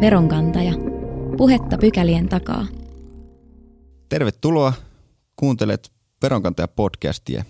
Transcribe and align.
Veronkantaja. 0.00 0.72
Puhetta 1.36 1.78
pykälien 1.78 2.28
takaa. 2.28 2.66
Tervetuloa. 4.08 4.72
Kuuntelet 5.36 5.92
Veronkantaja-podcastia. 6.22 7.44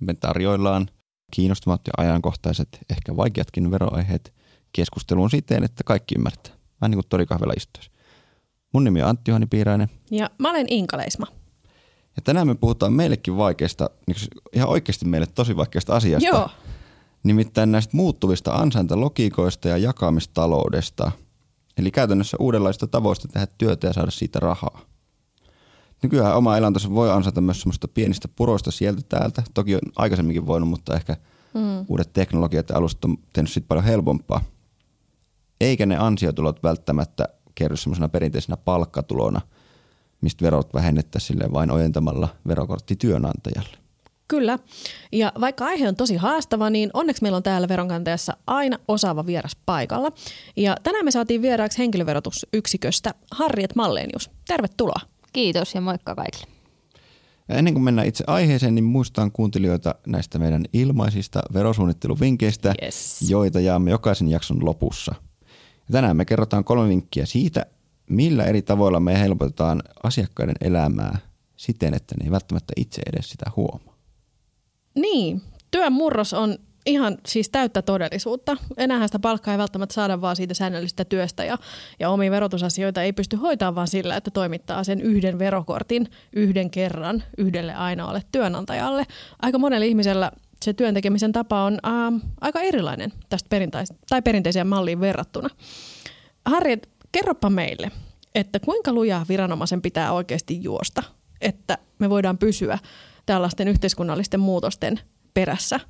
Me 0.00 0.14
tarjoillaan 0.14 0.88
kiinnostavat 1.32 1.80
ja 1.86 1.92
ajankohtaiset, 1.96 2.68
ehkä 2.90 3.16
vaikeatkin 3.16 3.70
veroaiheet 3.70 4.34
keskusteluun 4.72 5.30
siten, 5.30 5.64
että 5.64 5.84
kaikki 5.84 6.14
ymmärtää. 6.14 6.52
Vähän 6.80 6.90
niin 6.90 6.96
kuin 6.96 7.08
torikahvella 7.08 7.54
istuisi. 7.56 7.90
Mun 8.74 8.84
nimi 8.84 9.02
on 9.02 9.08
Antti 9.08 9.30
Juhani 9.30 9.46
Piirainen. 9.46 9.88
Ja 10.10 10.30
mä 10.38 10.50
olen 10.50 10.66
Inka 10.68 10.96
Leisma. 10.96 11.26
Ja 12.16 12.22
tänään 12.24 12.46
me 12.46 12.54
puhutaan 12.54 12.92
meillekin 12.92 13.36
vaikeasta, 13.36 13.90
niin 14.06 14.16
ihan 14.52 14.68
oikeasti 14.68 15.04
meille 15.06 15.26
tosi 15.26 15.56
vaikeasta 15.56 15.96
asiasta. 15.96 16.28
Joo. 16.28 16.48
Nimittäin 17.22 17.72
näistä 17.72 17.96
muuttuvista 17.96 18.52
ansaintalogiikoista 18.52 19.68
ja 19.68 19.76
jakamistaloudesta. 19.76 21.12
Eli 21.80 21.90
käytännössä 21.90 22.36
uudenlaista 22.40 22.86
tavoista 22.86 23.28
tehdä 23.28 23.46
työtä 23.58 23.86
ja 23.86 23.92
saada 23.92 24.10
siitä 24.10 24.40
rahaa. 24.40 24.80
Nykyään 26.02 26.36
oma 26.36 26.56
elantonsa 26.56 26.90
voi 26.90 27.10
ansaita 27.10 27.40
myös 27.40 27.60
semmoista 27.60 27.88
pienistä 27.88 28.28
puroista 28.28 28.70
sieltä 28.70 29.02
täältä. 29.08 29.42
Toki 29.54 29.74
on 29.74 29.80
aikaisemminkin 29.96 30.46
voinut, 30.46 30.68
mutta 30.68 30.94
ehkä 30.94 31.16
mm. 31.54 31.84
uudet 31.88 32.12
teknologiat 32.12 32.68
ja 32.68 32.76
alustat 32.76 33.04
on 33.04 33.16
tehnyt 33.32 33.50
siitä 33.50 33.68
paljon 33.68 33.84
helpompaa. 33.84 34.40
Eikä 35.60 35.86
ne 35.86 35.96
ansiotulot 35.96 36.62
välttämättä 36.62 37.28
kerry 37.54 37.76
semmoisena 37.76 38.08
perinteisenä 38.08 38.56
palkkatulona, 38.56 39.40
mistä 40.20 40.44
verot 40.44 40.74
vähennettäisiin 40.74 41.52
vain 41.52 41.70
ojentamalla 41.70 42.28
verokortti 42.46 42.96
työnantajalle. 42.96 43.79
Kyllä. 44.30 44.58
Ja 45.12 45.32
vaikka 45.40 45.64
aihe 45.64 45.88
on 45.88 45.96
tosi 45.96 46.16
haastava, 46.16 46.70
niin 46.70 46.90
onneksi 46.94 47.22
meillä 47.22 47.36
on 47.36 47.42
täällä 47.42 47.68
veronkantajassa 47.68 48.36
aina 48.46 48.78
osaava 48.88 49.26
vieras 49.26 49.56
paikalla. 49.66 50.12
Ja 50.56 50.76
tänään 50.82 51.04
me 51.04 51.10
saatiin 51.10 51.42
vieraaksi 51.42 51.78
henkilöverotusyksiköstä 51.78 53.14
Harriet 53.30 53.76
Mallenius. 53.76 54.30
Tervetuloa. 54.48 55.00
Kiitos 55.32 55.74
ja 55.74 55.80
moikka 55.80 56.14
kaikille. 56.14 56.46
Ja 57.48 57.54
ennen 57.54 57.74
kuin 57.74 57.84
mennään 57.84 58.08
itse 58.08 58.24
aiheeseen, 58.26 58.74
niin 58.74 58.84
muistan 58.84 59.32
kuuntelijoita 59.32 59.94
näistä 60.06 60.38
meidän 60.38 60.64
ilmaisista 60.72 61.42
verosuunnitteluvinkkeistä, 61.52 62.74
Yes. 62.82 63.30
joita 63.30 63.60
jaamme 63.60 63.90
jokaisen 63.90 64.28
jakson 64.28 64.64
lopussa. 64.64 65.14
Ja 65.78 65.92
tänään 65.92 66.16
me 66.16 66.24
kerrotaan 66.24 66.64
kolme 66.64 66.88
vinkkiä 66.88 67.26
siitä, 67.26 67.66
millä 68.10 68.44
eri 68.44 68.62
tavoilla 68.62 69.00
me 69.00 69.20
helpotetaan 69.20 69.82
asiakkaiden 70.02 70.56
elämää 70.60 71.18
siten, 71.56 71.94
että 71.94 72.14
ne 72.18 72.24
ei 72.24 72.30
välttämättä 72.30 72.72
itse 72.76 73.02
edes 73.12 73.30
sitä 73.30 73.50
huomaa. 73.56 73.89
Niin, 74.94 75.42
työn 75.70 75.92
murros 75.92 76.34
on 76.34 76.58
ihan 76.86 77.18
siis 77.26 77.50
täyttä 77.50 77.82
todellisuutta. 77.82 78.56
Enää 78.76 79.06
sitä 79.06 79.18
palkkaa 79.18 79.54
ei 79.54 79.58
välttämättä 79.58 79.94
saada 79.94 80.20
vaan 80.20 80.36
siitä 80.36 80.54
säännöllisestä 80.54 81.04
työstä 81.04 81.44
ja, 81.44 81.58
ja 82.00 82.10
omia 82.10 82.30
verotusasioita 82.30 83.02
ei 83.02 83.12
pysty 83.12 83.36
hoitamaan 83.36 83.74
vaan 83.74 83.88
sillä, 83.88 84.16
että 84.16 84.30
toimittaa 84.30 84.84
sen 84.84 85.00
yhden 85.00 85.38
verokortin 85.38 86.08
yhden 86.32 86.70
kerran 86.70 87.22
yhdelle 87.38 87.74
ainoalle 87.74 88.22
työnantajalle. 88.32 89.06
Aika 89.42 89.58
monella 89.58 89.86
ihmisellä 89.86 90.32
se 90.64 90.72
työn 90.72 90.94
tekemisen 90.94 91.32
tapa 91.32 91.62
on 91.62 91.78
ähm, 91.86 92.16
aika 92.40 92.60
erilainen 92.60 93.12
tästä 93.28 93.48
perintais- 93.48 93.94
tai 94.08 94.22
perinteiseen 94.22 94.66
malliin 94.66 95.00
verrattuna. 95.00 95.48
Harriet, 96.46 96.88
kerropa 97.12 97.50
meille, 97.50 97.90
että 98.34 98.60
kuinka 98.60 98.92
lujaa 98.92 99.26
viranomaisen 99.28 99.82
pitää 99.82 100.12
oikeasti 100.12 100.62
juosta, 100.62 101.02
että 101.40 101.78
me 101.98 102.10
voidaan 102.10 102.38
pysyä 102.38 102.78
tällaisten 103.30 103.68
yhteiskunnallisten 103.68 104.40
muutosten 104.40 105.00
perässä. 105.34 105.80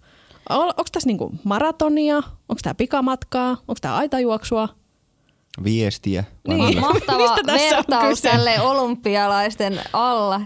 Onko 0.49 0.85
tässä 0.93 1.07
niinku 1.07 1.33
maratonia, 1.45 2.17
onko 2.17 2.61
tämä 2.63 2.75
pikamatkaa, 2.75 3.51
onko 3.51 3.75
tämä 3.81 3.97
aitajuoksua? 3.97 4.69
Viestiä. 5.65 6.25
Niin. 6.49 6.81
Mahtava 6.81 7.37
vertaus 7.61 8.23
tälle 8.23 8.61
olympialaisten 8.61 9.81
alla 9.93 10.41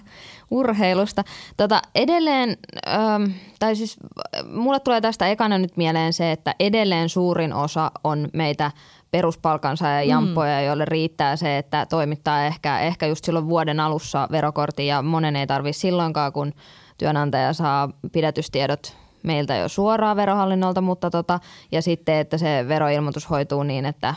urheilusta. 0.54 1.24
Tota, 1.56 1.82
edelleen, 1.94 2.56
ähm, 2.88 3.24
tai 3.58 3.76
siis 3.76 3.96
äh, 4.36 4.44
mulle 4.52 4.80
tulee 4.80 5.00
tästä 5.00 5.28
ekana 5.28 5.58
nyt 5.58 5.76
mieleen 5.76 6.12
se, 6.12 6.32
että 6.32 6.54
edelleen 6.60 7.08
suurin 7.08 7.52
osa 7.52 7.90
on 8.04 8.28
meitä 8.32 8.70
peruspalkansaaja 9.10 10.02
jampoja, 10.02 10.58
mm. 10.58 10.66
joille 10.66 10.84
riittää 10.84 11.36
se, 11.36 11.58
että 11.58 11.86
toimittaa 11.86 12.44
ehkä, 12.44 12.80
ehkä 12.80 13.06
just 13.06 13.24
silloin 13.24 13.48
vuoden 13.48 13.80
alussa 13.80 14.28
verokortin 14.30 14.86
ja 14.86 15.02
monen 15.02 15.36
ei 15.36 15.46
tarvitse 15.46 15.80
silloinkaan, 15.80 16.32
kun 16.32 16.52
työnantaja 16.98 17.52
saa 17.52 17.88
pidätystiedot 18.12 18.96
meiltä 19.22 19.56
jo 19.56 19.68
suoraan 19.68 20.16
verohallinnolta, 20.16 20.80
mutta 20.80 21.10
tota, 21.10 21.40
ja 21.72 21.82
sitten, 21.82 22.14
että 22.14 22.38
se 22.38 22.64
veroilmoitus 22.68 23.30
hoituu 23.30 23.62
niin, 23.62 23.86
että 23.86 24.14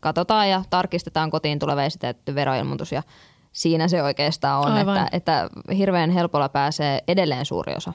katsotaan 0.00 0.50
ja 0.50 0.62
tarkistetaan 0.70 1.30
kotiin 1.30 1.58
tuleva 1.58 1.82
esitetty 1.82 2.34
veroilmoitus 2.34 2.92
ja 2.92 3.02
siinä 3.52 3.88
se 3.88 4.02
oikeastaan 4.02 4.66
on, 4.66 4.72
Aivan. 4.72 4.96
että, 4.96 5.16
että 5.16 5.48
hirveän 5.76 6.10
helpolla 6.10 6.48
pääsee 6.48 7.00
edelleen 7.08 7.46
suuri 7.46 7.74
osa. 7.74 7.92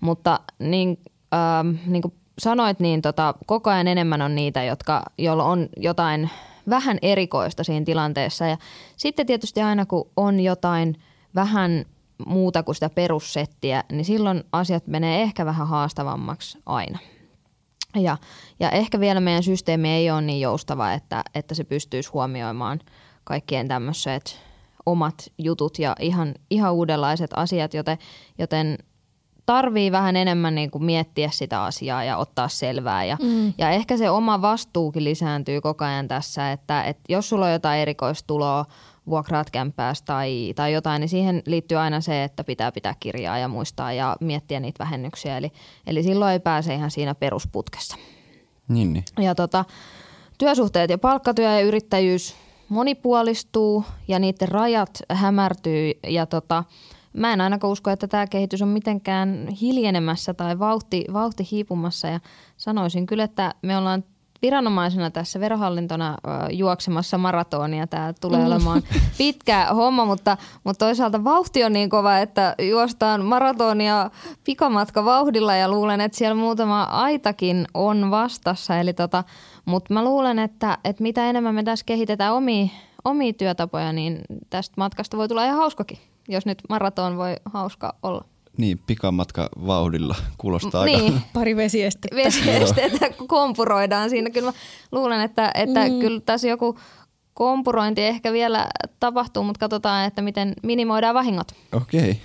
Mutta 0.00 0.40
niin, 0.58 0.98
ähm, 1.34 1.76
niin 1.86 2.02
kuin 2.02 2.14
sanoit, 2.38 2.80
niin 2.80 3.02
tota, 3.02 3.34
koko 3.46 3.70
ajan 3.70 3.88
enemmän 3.88 4.22
on 4.22 4.34
niitä, 4.34 4.64
jotka, 4.64 5.02
joilla 5.18 5.44
on 5.44 5.68
jotain 5.76 6.30
vähän 6.68 6.98
erikoista 7.02 7.64
siinä 7.64 7.84
tilanteessa. 7.84 8.46
Ja 8.46 8.56
sitten 8.96 9.26
tietysti 9.26 9.62
aina 9.62 9.86
kun 9.86 10.10
on 10.16 10.40
jotain 10.40 10.94
vähän 11.34 11.84
muuta 12.26 12.62
kuin 12.62 12.74
sitä 12.74 12.90
perussettiä, 12.90 13.84
niin 13.92 14.04
silloin 14.04 14.44
asiat 14.52 14.86
menee 14.86 15.22
ehkä 15.22 15.46
vähän 15.46 15.68
haastavammaksi 15.68 16.58
aina. 16.66 16.98
Ja, 17.94 18.16
ja 18.60 18.70
ehkä 18.70 19.00
vielä 19.00 19.20
meidän 19.20 19.42
systeemi 19.42 19.88
ei 19.88 20.10
ole 20.10 20.22
niin 20.22 20.40
joustava, 20.40 20.92
että, 20.92 21.24
että 21.34 21.54
se 21.54 21.64
pystyisi 21.64 22.10
huomioimaan 22.10 22.80
kaikkien 23.24 23.68
tämmöiset 23.68 24.40
omat 24.86 25.32
jutut 25.38 25.78
ja 25.78 25.96
ihan, 26.00 26.34
ihan 26.50 26.74
uudenlaiset 26.74 27.30
asiat, 27.36 27.74
joten, 27.74 27.98
joten 28.38 28.78
tarvii 29.46 29.92
vähän 29.92 30.16
enemmän 30.16 30.54
niin 30.54 30.70
kuin 30.70 30.84
miettiä 30.84 31.30
sitä 31.32 31.64
asiaa 31.64 32.04
ja 32.04 32.16
ottaa 32.16 32.48
selvää. 32.48 33.04
Ja, 33.04 33.16
mm. 33.22 33.52
ja 33.58 33.70
ehkä 33.70 33.96
se 33.96 34.10
oma 34.10 34.42
vastuukin 34.42 35.04
lisääntyy 35.04 35.60
koko 35.60 35.84
ajan 35.84 36.08
tässä, 36.08 36.52
että, 36.52 36.84
että 36.84 37.02
jos 37.08 37.28
sulla 37.28 37.46
on 37.46 37.52
jotain 37.52 37.80
erikoistuloa, 37.80 38.64
vuokraat 39.06 39.50
kämppäästä 39.50 40.06
tai, 40.06 40.52
tai 40.56 40.72
jotain, 40.72 41.00
niin 41.00 41.08
siihen 41.08 41.42
liittyy 41.46 41.78
aina 41.78 42.00
se, 42.00 42.24
että 42.24 42.44
pitää 42.44 42.72
pitää 42.72 42.94
kirjaa 43.00 43.38
ja 43.38 43.48
muistaa 43.48 43.92
ja 43.92 44.16
miettiä 44.20 44.60
niitä 44.60 44.84
vähennyksiä. 44.84 45.38
Eli, 45.38 45.52
eli 45.86 46.02
silloin 46.02 46.32
ei 46.32 46.40
pääse 46.40 46.74
ihan 46.74 46.90
siinä 46.90 47.14
perusputkessa. 47.14 47.96
Niin, 48.68 48.92
niin. 48.92 49.04
Ja 49.18 49.34
tota, 49.34 49.64
työsuhteet 50.38 50.90
ja 50.90 50.98
palkkatyö 50.98 51.52
ja 51.52 51.60
yrittäjyys 51.60 52.36
monipuolistuu 52.72 53.84
ja 54.08 54.18
niiden 54.18 54.48
rajat 54.48 55.02
hämärtyy. 55.08 55.92
Ja 56.08 56.26
tota, 56.26 56.64
mä 57.12 57.32
en 57.32 57.40
ainakaan 57.40 57.72
usko, 57.72 57.90
että 57.90 58.08
tämä 58.08 58.26
kehitys 58.26 58.62
on 58.62 58.68
mitenkään 58.68 59.48
hiljenemässä 59.60 60.34
tai 60.34 60.58
vauhti, 60.58 61.04
vauhti 61.12 61.48
hiipumassa. 61.50 62.08
Ja 62.08 62.20
sanoisin 62.56 63.06
kyllä, 63.06 63.24
että 63.24 63.54
me 63.62 63.76
ollaan 63.78 64.04
viranomaisena 64.42 65.10
tässä 65.10 65.40
verohallintona 65.40 66.16
juoksemassa 66.50 67.18
maratonia. 67.18 67.86
Tämä 67.86 68.12
tulee 68.20 68.46
olemaan 68.46 68.82
pitkä 69.18 69.66
homma, 69.74 70.04
mutta, 70.04 70.36
mutta 70.64 70.84
toisaalta 70.84 71.24
vauhti 71.24 71.64
on 71.64 71.72
niin 71.72 71.90
kova, 71.90 72.18
että 72.18 72.54
juostaan 72.70 73.24
maratonia 73.24 74.10
pikamatka 74.44 75.04
vauhdilla 75.04 75.54
ja 75.54 75.68
luulen, 75.68 76.00
että 76.00 76.18
siellä 76.18 76.34
muutama 76.34 76.82
aitakin 76.82 77.66
on 77.74 78.10
vastassa. 78.10 78.78
Eli 78.78 78.92
tota, 78.92 79.24
mutta 79.64 79.94
mä 79.94 80.04
luulen, 80.04 80.38
että, 80.38 80.78
että 80.84 81.02
mitä 81.02 81.30
enemmän 81.30 81.54
me 81.54 81.62
tässä 81.62 81.84
kehitetään 81.86 82.34
omia, 82.34 82.66
omia 83.04 83.32
työtapoja, 83.32 83.92
niin 83.92 84.20
tästä 84.50 84.74
matkasta 84.76 85.16
voi 85.16 85.28
tulla 85.28 85.44
ihan 85.44 85.58
hauskakin, 85.58 85.98
jos 86.28 86.46
nyt 86.46 86.58
maraton 86.68 87.16
voi 87.16 87.36
hauska 87.44 87.94
olla. 88.02 88.31
Niin, 88.56 88.78
pikamatka 88.86 89.48
vauhdilla 89.66 90.16
kuulostaa 90.38 90.82
aika... 90.82 90.98
Niin, 90.98 91.20
Pari 91.34 91.56
vesiestettä. 91.56 92.16
vesiesteitä 92.16 93.10
kompuroidaan 93.26 94.10
siinä. 94.10 94.30
Kyllä 94.30 94.48
mä 94.48 94.58
luulen, 94.92 95.20
että, 95.20 95.50
että 95.54 95.88
mm. 95.88 95.98
kyllä 95.98 96.20
tässä 96.20 96.48
joku 96.48 96.78
kompurointi 97.34 98.02
ehkä 98.02 98.32
vielä 98.32 98.68
tapahtuu, 99.00 99.42
mutta 99.42 99.58
katsotaan, 99.58 100.06
että 100.06 100.22
miten 100.22 100.54
minimoidaan 100.62 101.14
vahingot. 101.14 101.52
Okei. 101.72 102.20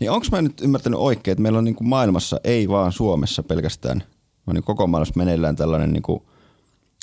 Niin 0.00 0.10
onko 0.10 0.26
mä 0.32 0.42
nyt 0.42 0.60
ymmärtänyt 0.60 1.00
oikein, 1.00 1.32
että 1.32 1.42
meillä 1.42 1.58
on 1.58 1.64
niin 1.64 1.74
kuin 1.74 1.88
maailmassa, 1.88 2.40
ei 2.44 2.68
vaan 2.68 2.92
Suomessa 2.92 3.42
pelkästään, 3.42 4.02
vaan 4.46 4.54
niin 4.54 4.64
koko 4.64 4.86
maailmassa 4.86 5.14
meneillään 5.16 5.56
tällainen 5.56 5.92
niin 5.92 6.02
kuin 6.02 6.22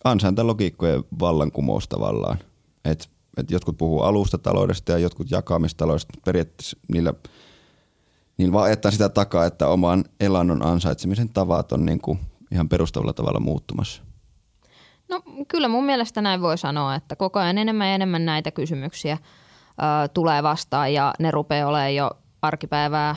ansaintalogiikkojen 0.04 1.04
vallankumous 1.20 1.88
tavallaan. 1.88 2.38
Et, 2.86 3.10
et 3.38 3.52
jotkut 3.52 3.78
puhuu 3.78 4.02
alustataloudesta 4.02 4.92
ja 4.92 4.98
jotkut 4.98 5.32
jakamistaloudesta, 5.32 6.14
mutta 6.14 6.26
periaatteessa 6.26 6.78
niillä, 6.88 7.14
niillä 8.42 8.54
vaan 8.54 8.66
ajetaan 8.66 8.92
sitä 8.92 9.10
takaa, 9.10 9.46
että 9.46 9.68
oman 9.68 10.04
elannon 10.20 10.66
ansaitsemisen 10.66 11.30
tavat 11.30 11.72
on 11.72 11.86
niin 11.86 12.02
kuin 12.02 12.20
ihan 12.52 12.70
perustavalla 12.70 13.14
tavalla 13.14 13.40
muuttumassa. 13.40 14.04
No 15.10 15.22
kyllä 15.48 15.68
mun 15.68 15.86
mielestä 15.86 16.22
näin 16.22 16.42
voi 16.42 16.58
sanoa, 16.58 16.96
että 16.96 17.16
koko 17.16 17.40
ajan 17.40 17.58
enemmän 17.58 17.88
ja 17.88 17.96
enemmän 17.96 18.26
näitä 18.26 18.52
kysymyksiä 18.52 19.18
ö, 19.24 20.08
tulee 20.14 20.44
vastaan 20.44 20.94
ja 20.94 21.14
ne 21.20 21.32
rupeaa 21.32 21.68
olemaan 21.70 21.96
jo 21.96 22.12
arkipäivää 22.42 23.16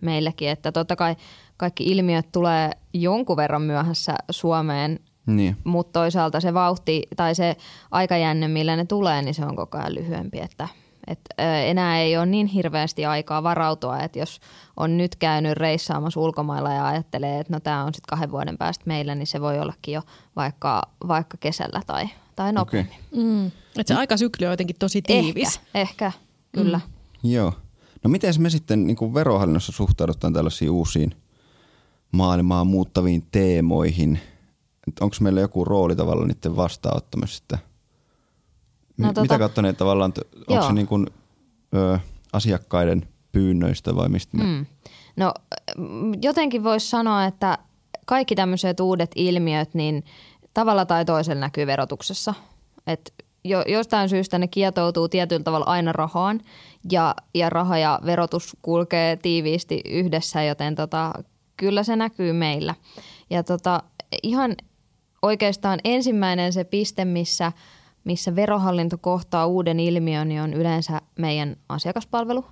meillekin. 0.00 0.48
Että 0.48 0.72
totta 0.72 0.96
kai 0.96 1.16
kaikki 1.56 1.84
ilmiöt 1.84 2.32
tulee 2.32 2.70
jonkun 2.94 3.36
verran 3.36 3.62
myöhässä 3.62 4.14
Suomeen 4.30 5.00
Niin. 5.26 5.56
mutta 5.64 6.00
toisaalta 6.00 6.40
se 6.40 6.54
vauhti 6.54 7.02
tai 7.16 7.34
se 7.34 7.56
aikajänne, 7.90 8.48
millä 8.48 8.76
ne 8.76 8.84
tulee, 8.84 9.22
niin 9.22 9.34
se 9.34 9.44
on 9.44 9.56
koko 9.56 9.78
ajan 9.78 9.94
lyhyempi, 9.94 10.40
että 10.40 10.68
et, 11.06 11.20
enää 11.66 12.00
ei 12.00 12.16
ole 12.16 12.26
niin 12.26 12.46
hirveästi 12.46 13.04
aikaa 13.04 13.42
varautua, 13.42 14.00
että 14.00 14.18
jos 14.18 14.40
on 14.76 14.96
nyt 14.96 15.16
käynyt 15.16 15.52
reissaamassa 15.52 16.20
ulkomailla 16.20 16.72
ja 16.72 16.86
ajattelee, 16.86 17.40
että 17.40 17.52
no 17.52 17.60
tämä 17.60 17.84
on 17.84 17.94
sitten 17.94 18.08
kahden 18.08 18.30
vuoden 18.30 18.58
päästä 18.58 18.84
meillä, 18.86 19.14
niin 19.14 19.26
se 19.26 19.40
voi 19.40 19.58
ollakin 19.58 19.94
jo 19.94 20.02
vaikka, 20.36 20.82
vaikka 21.08 21.36
kesällä 21.40 21.82
tai, 21.86 22.08
tai 22.36 22.52
nopeammin. 22.52 22.94
Okay. 23.12 23.24
Mm. 23.24 23.46
Et 23.78 23.86
se 23.86 23.94
aikasykli 23.94 24.46
on 24.46 24.52
jotenkin 24.52 24.76
tosi 24.78 25.02
tiivis. 25.02 25.56
Ehkä, 25.56 25.80
ehkä 25.80 26.12
kyllä. 26.52 26.80
Mm. 27.22 27.30
Joo. 27.30 27.52
No 28.04 28.10
miten 28.10 28.34
me 28.38 28.50
sitten 28.50 28.86
niin 28.86 28.96
kuin 28.96 29.14
verohallinnossa 29.14 29.72
suhtaudutaan 29.72 30.32
tällaisiin 30.32 30.70
uusiin 30.70 31.14
maailmaa 32.12 32.64
muuttaviin 32.64 33.26
teemoihin? 33.32 34.20
Onko 35.00 35.16
meillä 35.20 35.40
joku 35.40 35.64
rooli 35.64 35.96
tavallaan 35.96 36.28
niiden 36.28 36.56
vastaanottamisesta? 36.56 37.58
No, 38.96 39.08
tota, 39.08 39.20
Mitä 39.22 39.38
kautta 39.38 39.62
ne 39.62 39.72
tavallaan, 39.72 40.12
onko 40.46 40.66
se 40.66 40.72
niin 40.72 40.86
kuin, 40.86 41.06
ö, 41.74 41.98
asiakkaiden 42.32 43.08
pyynnöistä 43.32 43.96
vai 43.96 44.08
mistä? 44.08 44.36
Mm. 44.38 44.66
No 45.16 45.34
jotenkin 46.22 46.64
voisi 46.64 46.88
sanoa, 46.90 47.24
että 47.24 47.58
kaikki 48.06 48.34
tämmöiset 48.34 48.80
uudet 48.80 49.10
ilmiöt, 49.14 49.74
niin 49.74 50.04
tavalla 50.54 50.86
tai 50.86 51.04
toisella 51.04 51.40
näkyy 51.40 51.66
verotuksessa. 51.66 52.34
Et 52.86 53.14
jo, 53.44 53.62
jostain 53.66 54.08
syystä 54.08 54.38
ne 54.38 54.48
kietoutuu 54.48 55.08
tietyllä 55.08 55.42
tavalla 55.42 55.66
aina 55.66 55.92
rahaan 55.92 56.40
ja, 56.90 57.14
ja 57.34 57.50
raha 57.50 57.78
ja 57.78 58.00
verotus 58.06 58.56
kulkee 58.62 59.16
tiiviisti 59.16 59.80
yhdessä, 59.84 60.42
joten 60.42 60.74
tota, 60.74 61.12
kyllä 61.56 61.82
se 61.82 61.96
näkyy 61.96 62.32
meillä. 62.32 62.74
Ja 63.30 63.42
tota, 63.42 63.82
ihan 64.22 64.56
oikeastaan 65.22 65.80
ensimmäinen 65.84 66.52
se 66.52 66.64
piste, 66.64 67.04
missä, 67.04 67.52
missä 68.04 68.36
verohallinto 68.36 68.98
kohtaa 68.98 69.46
uuden 69.46 69.80
ilmiön, 69.80 70.28
niin 70.28 70.42
on 70.42 70.54
yleensä 70.54 71.00
meidän 71.18 71.56
asiakaspalvelu. 71.68 72.44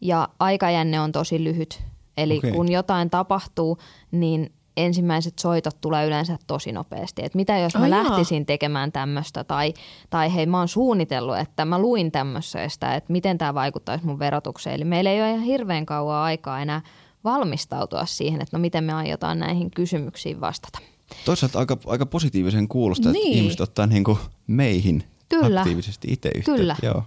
Ja 0.00 0.28
aikajänne 0.38 1.00
on 1.00 1.12
tosi 1.12 1.44
lyhyt. 1.44 1.82
Eli 2.16 2.38
okay. 2.38 2.52
kun 2.52 2.72
jotain 2.72 3.10
tapahtuu, 3.10 3.78
niin 4.10 4.52
ensimmäiset 4.76 5.38
soitot 5.38 5.80
tulee 5.80 6.06
yleensä 6.06 6.38
tosi 6.46 6.72
nopeasti. 6.72 7.24
Että 7.24 7.36
mitä 7.36 7.58
jos 7.58 7.74
mä 7.74 7.84
oh, 7.84 7.88
lähtisin 7.88 8.40
jaa. 8.40 8.44
tekemään 8.46 8.92
tämmöistä 8.92 9.44
tai, 9.44 9.74
tai 10.10 10.34
hei 10.34 10.46
mä 10.46 10.58
oon 10.58 10.68
suunnitellut, 10.68 11.38
että 11.38 11.64
mä 11.64 11.78
luin 11.78 12.12
tämmöisestä, 12.12 12.94
että 12.94 13.12
miten 13.12 13.38
tämä 13.38 13.54
vaikuttaisi 13.54 14.06
mun 14.06 14.18
verotukseen. 14.18 14.76
Eli 14.76 14.84
meillä 14.84 15.10
ei 15.10 15.20
ole 15.20 15.30
ihan 15.30 15.42
hirveän 15.42 15.86
kauan 15.86 16.22
aikaa 16.22 16.60
enää 16.60 16.80
valmistautua 17.24 18.06
siihen, 18.06 18.42
että 18.42 18.56
no 18.56 18.60
miten 18.60 18.84
me 18.84 18.92
aiotaan 18.92 19.38
näihin 19.38 19.70
kysymyksiin 19.70 20.40
vastata. 20.40 20.78
Toisaalta 21.24 21.58
aika, 21.58 21.78
aika 21.86 22.06
positiivisen 22.06 22.68
kuulosta, 22.68 23.12
niin. 23.12 23.26
että 23.26 23.38
ihmiset 23.38 23.60
ottaa 23.60 23.86
niin 23.86 24.04
kuin 24.04 24.18
meihin 24.46 25.04
Kyllä. 25.28 25.60
aktiivisesti 25.60 26.08
itse 26.10 26.28
yhteyttä. 26.28 26.52
Kyllä. 26.52 26.76
Joo. 26.82 27.02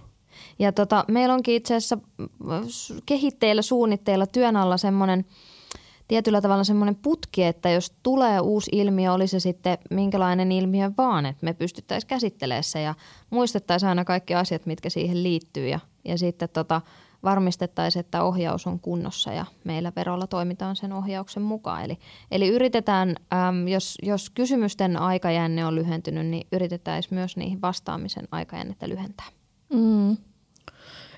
Ja 0.58 0.72
tota, 0.72 1.04
meillä 1.08 1.34
onkin 1.34 1.54
itse 1.54 1.74
asiassa 1.74 1.98
kehitteillä, 3.06 3.62
suunnitteilla 3.62 4.26
työn 4.26 4.56
alla 4.56 4.76
semmoinen– 4.76 5.24
tietyllä 6.10 6.40
tavalla 6.40 6.64
semmoinen 6.64 6.96
putki, 6.96 7.44
että 7.44 7.70
jos 7.70 7.92
tulee 8.02 8.40
uusi 8.40 8.70
ilmiö, 8.74 9.12
oli 9.12 9.26
se 9.26 9.40
sitten 9.40 9.78
minkälainen 9.90 10.52
ilmiö 10.52 10.90
vaan, 10.98 11.26
että 11.26 11.44
me 11.44 11.54
pystyttäisiin 11.54 12.08
käsittelemään 12.08 12.64
se 12.64 12.82
ja 12.82 12.94
muistettaisiin 13.30 13.88
aina 13.88 14.04
kaikki 14.04 14.34
asiat, 14.34 14.66
mitkä 14.66 14.90
siihen 14.90 15.22
liittyy 15.22 15.68
ja, 15.68 15.80
ja 16.04 16.18
sitten 16.18 16.48
tota, 16.48 16.80
varmistettaisiin, 17.22 18.00
että 18.00 18.22
ohjaus 18.22 18.66
on 18.66 18.80
kunnossa 18.80 19.32
ja 19.32 19.46
meillä 19.64 19.92
verolla 19.96 20.26
toimitaan 20.26 20.76
sen 20.76 20.92
ohjauksen 20.92 21.42
mukaan. 21.42 21.84
Eli, 21.84 21.98
eli 22.30 22.48
yritetään, 22.48 23.16
äm, 23.48 23.68
jos, 23.68 23.98
jos 24.02 24.30
kysymysten 24.30 24.96
aikajänne 24.96 25.66
on 25.66 25.74
lyhentynyt, 25.74 26.26
niin 26.26 26.46
yritetään 26.52 27.02
myös 27.10 27.36
niihin 27.36 27.62
vastaamisen 27.62 28.28
aikajännettä 28.30 28.88
lyhentää. 28.88 29.26
Mm. 29.72 30.16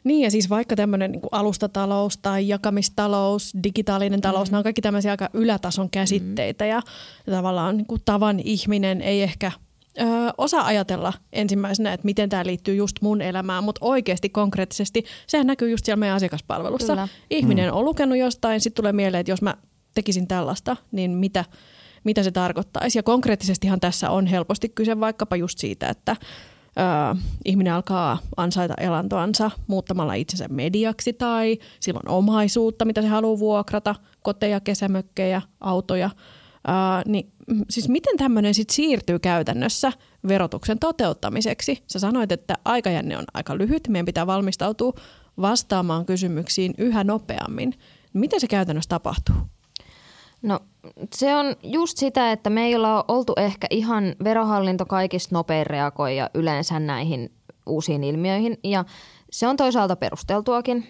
Niin 0.05 0.25
ja 0.25 0.31
siis 0.31 0.51
vaikka 0.51 0.77
tämmöinen 0.77 1.13
niin 1.13 1.23
alustatalous 1.33 2.19
tai 2.19 2.49
jakamistalous, 2.49 3.53
digitaalinen 3.65 4.21
talous, 4.21 4.49
mm. 4.49 4.53
nämä 4.53 4.59
on 4.59 4.65
kaikki 4.65 4.83
tämmöisiä 4.83 5.11
aika 5.11 5.31
ylätason 5.33 5.91
käsitteitä 5.91 6.65
mm. 6.65 6.71
ja, 6.71 6.83
ja 7.27 7.33
tavallaan 7.33 7.77
niin 7.77 7.87
kuin 7.87 8.01
tavan 8.05 8.41
ihminen 8.41 9.01
ei 9.01 9.23
ehkä 9.23 9.53
ö, 10.01 10.05
osaa 10.39 10.67
ajatella 10.67 11.13
ensimmäisenä, 11.33 11.93
että 11.93 12.05
miten 12.05 12.29
tämä 12.29 12.47
liittyy 12.47 12.75
just 12.75 12.97
mun 13.01 13.23
elämään, 13.23 13.65
mutta 13.65 13.79
oikeasti 13.85 14.29
konkreettisesti 14.29 15.05
sehän 15.27 15.47
näkyy 15.47 15.71
just 15.71 15.85
siellä 15.85 16.01
meidän 16.01 16.17
asiakaspalvelussa. 16.17 16.93
Kyllä. 16.93 17.09
Ihminen 17.31 17.71
mm. 17.71 17.77
on 17.77 17.85
lukenut 17.85 18.19
jostain, 18.19 18.61
sitten 18.61 18.83
tulee 18.83 18.93
mieleen, 18.93 19.21
että 19.21 19.33
jos 19.33 19.43
mä 19.43 19.55
tekisin 19.95 20.29
tällaista, 20.29 20.77
niin 20.93 21.11
mitä, 21.11 21.45
mitä 22.05 22.23
se 22.23 22.31
tarkoittaisi. 22.31 22.99
Ja 22.99 23.03
konkreettisestihan 23.03 23.81
tässä 23.81 24.11
on 24.11 24.27
helposti 24.27 24.69
kyse 24.69 25.01
vaikkapa 25.01 25.37
just 25.37 25.59
siitä, 25.59 25.89
että 25.89 26.17
ö, 26.17 27.21
ihminen 27.45 27.73
alkaa 27.73 28.19
ansaita 28.37 28.75
elantoansa 28.81 29.51
muuttamalla 29.67 30.15
itsensä 30.15 30.49
mediaksi 30.49 31.13
tai 31.13 31.59
silloin 31.81 32.09
omaisuutta, 32.09 32.85
mitä 32.85 33.03
se 33.03 33.09
haluaa 33.09 33.39
vuokrata, 33.39 33.95
koteja, 34.23 34.61
kesämökkejä, 34.61 35.43
autoja. 35.61 36.11
Niin, 37.07 37.33
siis 37.71 37.89
miten 37.89 38.17
tämmöinen 38.17 38.55
sitten 38.55 38.75
siirtyy 38.75 39.19
käytännössä 39.19 39.93
verotuksen 40.29 40.79
toteuttamiseksi? 40.79 41.83
Sä 41.87 41.99
sanoit, 41.99 42.33
että 42.33 42.55
aikajänne 42.65 43.19
on 43.19 43.25
aika 43.35 43.59
lyhyt, 43.59 43.89
meidän 43.89 44.07
pitää 44.07 44.27
valmistautua 44.27 44.93
vastaamaan 45.41 46.07
kysymyksiin 46.07 46.75
yhä 46.79 47.05
nopeammin. 47.05 47.75
Miten 48.13 48.41
se 48.41 48.47
käytännössä 48.47 48.89
tapahtuu? 48.89 49.35
No 50.43 50.61
se 51.15 51.37
on 51.37 51.57
just 51.63 51.99
sitä, 51.99 52.33
että 52.33 52.51
me 52.51 52.65
ei 52.65 52.77
olla 52.77 53.05
oltu 53.09 53.33
ehkä 53.37 53.67
ihan 53.71 54.05
verohallinto 54.25 54.87
kaikista 54.87 55.35
nopein 55.35 55.67
reagoija 55.67 56.31
yleensä 56.35 56.81
näihin 56.81 57.33
uusiin 57.67 58.05
ilmiöihin 58.05 58.59
ja 58.65 58.85
se 59.31 59.49
on 59.49 59.57
toisaalta 59.57 59.97
perusteltuakin 59.97 60.87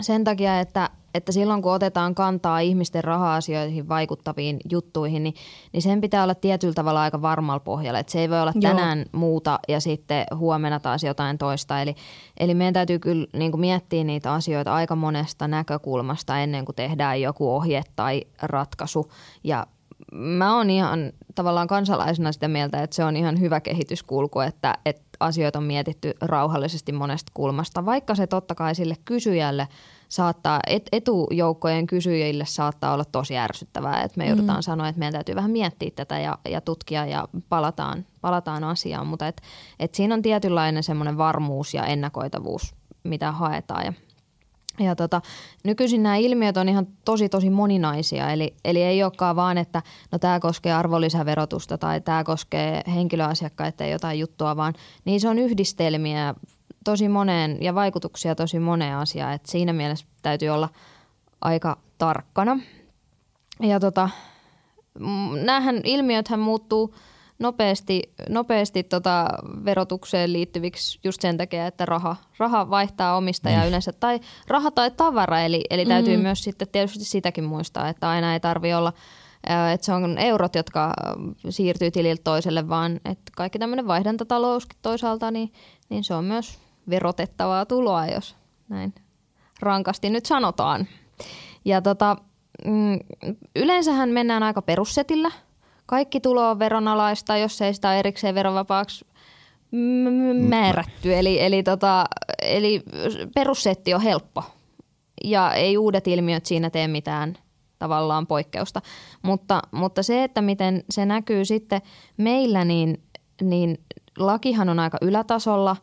sen 0.00 0.24
takia, 0.24 0.60
että 0.60 0.90
että 1.14 1.32
silloin 1.32 1.62
kun 1.62 1.72
otetaan 1.72 2.14
kantaa 2.14 2.60
ihmisten 2.60 3.04
raha-asioihin 3.04 3.88
vaikuttaviin 3.88 4.56
juttuihin, 4.70 5.22
niin, 5.22 5.34
niin 5.72 5.82
sen 5.82 6.00
pitää 6.00 6.22
olla 6.22 6.34
tietyllä 6.34 6.74
tavalla 6.74 7.02
aika 7.02 7.22
varmalla 7.22 7.60
pohjalla. 7.60 7.98
Että 7.98 8.12
se 8.12 8.20
ei 8.20 8.30
voi 8.30 8.40
olla 8.40 8.52
tänään 8.62 8.98
Joo. 8.98 9.08
muuta 9.12 9.58
ja 9.68 9.80
sitten 9.80 10.26
huomenna 10.36 10.80
taas 10.80 11.04
jotain 11.04 11.38
toista. 11.38 11.82
Eli, 11.82 11.94
eli 12.40 12.54
meidän 12.54 12.74
täytyy 12.74 12.98
kyllä 12.98 13.26
niin 13.32 13.50
kuin 13.50 13.60
miettiä 13.60 14.04
niitä 14.04 14.32
asioita 14.32 14.74
aika 14.74 14.96
monesta 14.96 15.48
näkökulmasta 15.48 16.38
ennen 16.38 16.64
kuin 16.64 16.76
tehdään 16.76 17.20
joku 17.20 17.50
ohje 17.54 17.82
tai 17.96 18.22
ratkaisu. 18.42 19.10
Ja 19.44 19.66
mä 20.12 20.56
oon 20.56 20.70
ihan 20.70 21.12
tavallaan 21.34 21.68
kansalaisena 21.68 22.32
sitä 22.32 22.48
mieltä, 22.48 22.82
että 22.82 22.96
se 22.96 23.04
on 23.04 23.16
ihan 23.16 23.40
hyvä 23.40 23.60
kehityskulku, 23.60 24.40
että, 24.40 24.74
että 24.86 25.02
asioita 25.20 25.58
on 25.58 25.64
mietitty 25.64 26.14
rauhallisesti 26.20 26.92
monesta 26.92 27.32
kulmasta, 27.34 27.84
vaikka 27.84 28.14
se 28.14 28.26
totta 28.26 28.54
kai 28.54 28.74
sille 28.74 28.96
kysyjälle– 29.04 29.68
saattaa, 30.14 30.60
et, 30.66 30.88
etujoukkojen 30.92 31.86
kysyjille 31.86 32.44
saattaa 32.46 32.94
olla 32.94 33.04
tosi 33.04 33.38
ärsyttävää, 33.38 34.02
että 34.02 34.18
me 34.18 34.26
joudutaan 34.26 34.58
mm. 34.58 34.62
sanoa, 34.62 34.88
että 34.88 34.98
meidän 34.98 35.12
täytyy 35.12 35.34
vähän 35.34 35.50
miettiä 35.50 35.90
tätä 35.96 36.18
ja, 36.18 36.38
ja 36.48 36.60
tutkia 36.60 37.06
ja 37.06 37.28
palataan, 37.48 38.06
palataan 38.20 38.64
asiaan, 38.64 39.06
mutta 39.06 39.28
et, 39.28 39.42
et 39.78 39.94
siinä 39.94 40.14
on 40.14 40.22
tietynlainen 40.22 40.82
semmoinen 40.82 41.18
varmuus 41.18 41.74
ja 41.74 41.86
ennakoitavuus, 41.86 42.74
mitä 43.04 43.32
haetaan. 43.32 43.84
Ja 43.84 43.92
ja 44.78 44.96
tota, 44.96 45.20
nykyisin 45.64 46.02
nämä 46.02 46.16
ilmiöt 46.16 46.56
on 46.56 46.68
ihan 46.68 46.86
tosi 47.04 47.28
tosi 47.28 47.50
moninaisia, 47.50 48.30
eli, 48.30 48.54
eli 48.64 48.82
ei 48.82 49.02
olekaan 49.02 49.36
vaan, 49.36 49.58
että 49.58 49.82
no 50.12 50.18
tämä 50.18 50.40
koskee 50.40 50.72
arvonlisäverotusta 50.72 51.78
tai 51.78 52.00
tämä 52.00 52.24
koskee 52.24 52.82
henkilöasiakkaiden 52.94 53.90
jotain 53.90 54.18
juttua, 54.18 54.56
vaan 54.56 54.74
niin 55.04 55.20
se 55.20 55.28
on 55.28 55.38
yhdistelmiä 55.38 56.34
tosi 56.84 57.08
moneen 57.08 57.58
ja 57.60 57.74
vaikutuksia 57.74 58.34
tosi 58.34 58.58
moneen 58.58 58.96
asiaan, 58.96 59.32
että 59.32 59.50
siinä 59.50 59.72
mielessä 59.72 60.06
täytyy 60.22 60.48
olla 60.48 60.68
aika 61.40 61.76
tarkkana. 61.98 62.58
Ja 63.60 63.80
tota, 63.80 64.10
näähän 65.44 65.80
ilmiöthän 65.84 66.40
muuttuu 66.40 66.94
nopeasti, 67.38 68.02
nopeasti 68.28 68.82
tota 68.82 69.28
verotukseen 69.64 70.32
liittyviksi 70.32 70.98
just 71.04 71.20
sen 71.20 71.36
takia, 71.36 71.66
että 71.66 71.86
raha, 71.86 72.16
raha 72.38 72.70
vaihtaa 72.70 73.16
omistajaa 73.16 73.62
mm. 73.62 73.68
yleensä, 73.68 73.92
tai 73.92 74.20
raha 74.48 74.70
tai 74.70 74.90
tavara, 74.90 75.40
eli, 75.40 75.64
eli 75.70 75.86
täytyy 75.86 76.16
mm. 76.16 76.22
myös 76.22 76.44
sitten 76.44 76.68
tietysti 76.68 77.04
sitäkin 77.04 77.44
muistaa, 77.44 77.88
että 77.88 78.08
aina 78.08 78.32
ei 78.32 78.40
tarvi 78.40 78.74
olla 78.74 78.92
että 79.72 79.84
se 79.84 79.92
on 79.92 80.18
eurot, 80.18 80.54
jotka 80.54 80.94
siirtyy 81.48 81.90
tililtä 81.90 82.22
toiselle, 82.24 82.68
vaan 82.68 82.96
että 82.96 83.32
kaikki 83.36 83.58
tämmöinen 83.58 83.86
vaihdantatalous 83.86 84.66
toisaalta, 84.82 85.30
niin, 85.30 85.52
niin 85.88 86.04
se 86.04 86.14
on 86.14 86.24
myös 86.24 86.58
verotettavaa 86.90 87.66
tuloa, 87.66 88.06
jos 88.06 88.36
näin 88.68 88.94
rankasti 89.60 90.10
nyt 90.10 90.26
sanotaan. 90.26 90.86
Ja 91.64 91.82
tota, 91.82 92.16
mm, 92.64 92.98
yleensähän 93.56 94.08
mennään 94.08 94.42
aika 94.42 94.62
perussetillä. 94.62 95.30
Kaikki 95.86 96.20
tulo 96.20 96.50
on 96.50 96.58
veronalaista, 96.58 97.36
jos 97.36 97.62
ei 97.62 97.74
sitä 97.74 97.94
erikseen 97.94 98.34
verovapaaksi 98.34 99.06
määrätty. 100.48 101.14
Eli, 101.14 101.42
eli, 101.42 101.62
tota, 101.62 102.04
eli 102.42 102.82
perussetti 103.34 103.94
on 103.94 104.00
helppo 104.00 104.44
ja 105.24 105.52
ei 105.52 105.78
uudet 105.78 106.06
ilmiöt 106.06 106.46
siinä 106.46 106.70
tee 106.70 106.88
mitään 106.88 107.34
tavallaan 107.78 108.26
poikkeusta. 108.26 108.82
Mutta, 109.22 109.62
mutta 109.70 110.02
se, 110.02 110.24
että 110.24 110.42
miten 110.42 110.84
se 110.90 111.06
näkyy 111.06 111.44
sitten 111.44 111.82
meillä, 112.16 112.64
niin, 112.64 113.02
niin 113.42 113.78
lakihan 114.18 114.68
on 114.68 114.78
aika 114.78 114.98
ylätasolla 115.02 115.76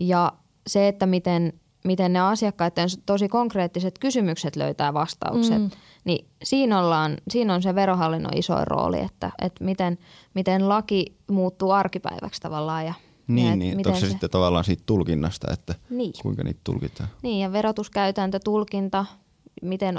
ja 0.00 0.32
se, 0.68 0.88
että 0.88 1.06
miten, 1.06 1.52
miten 1.84 2.12
ne 2.12 2.20
asiakkaiden 2.20 2.88
tosi 3.06 3.28
konkreettiset 3.28 3.98
kysymykset 3.98 4.56
löytää 4.56 4.94
vastaukset, 4.94 5.62
mm. 5.62 5.70
niin 6.04 6.26
siinä, 6.42 6.80
ollaan, 6.80 7.16
siinä 7.30 7.54
on 7.54 7.62
se 7.62 7.74
verohallinnon 7.74 8.36
iso 8.36 8.64
rooli, 8.64 9.00
että, 9.00 9.30
että 9.42 9.64
miten, 9.64 9.98
miten 10.34 10.68
laki 10.68 11.16
muuttuu 11.30 11.70
arkipäiväksi 11.70 12.40
tavallaan 12.40 12.86
ja 12.86 12.94
niin, 13.28 13.48
ja 13.48 13.56
niin. 13.56 13.76
Miten 13.76 13.94
se, 13.94 14.00
se 14.00 14.08
sitten 14.08 14.30
tavallaan 14.30 14.64
siitä 14.64 14.82
tulkinnasta, 14.86 15.52
että 15.52 15.74
niin. 15.90 16.12
kuinka 16.22 16.44
niitä 16.44 16.60
tulkitaan. 16.64 17.08
Niin, 17.22 17.40
ja 17.40 17.52
verotuskäytäntö, 17.52 18.38
tulkinta, 18.44 19.06
miten 19.62 19.98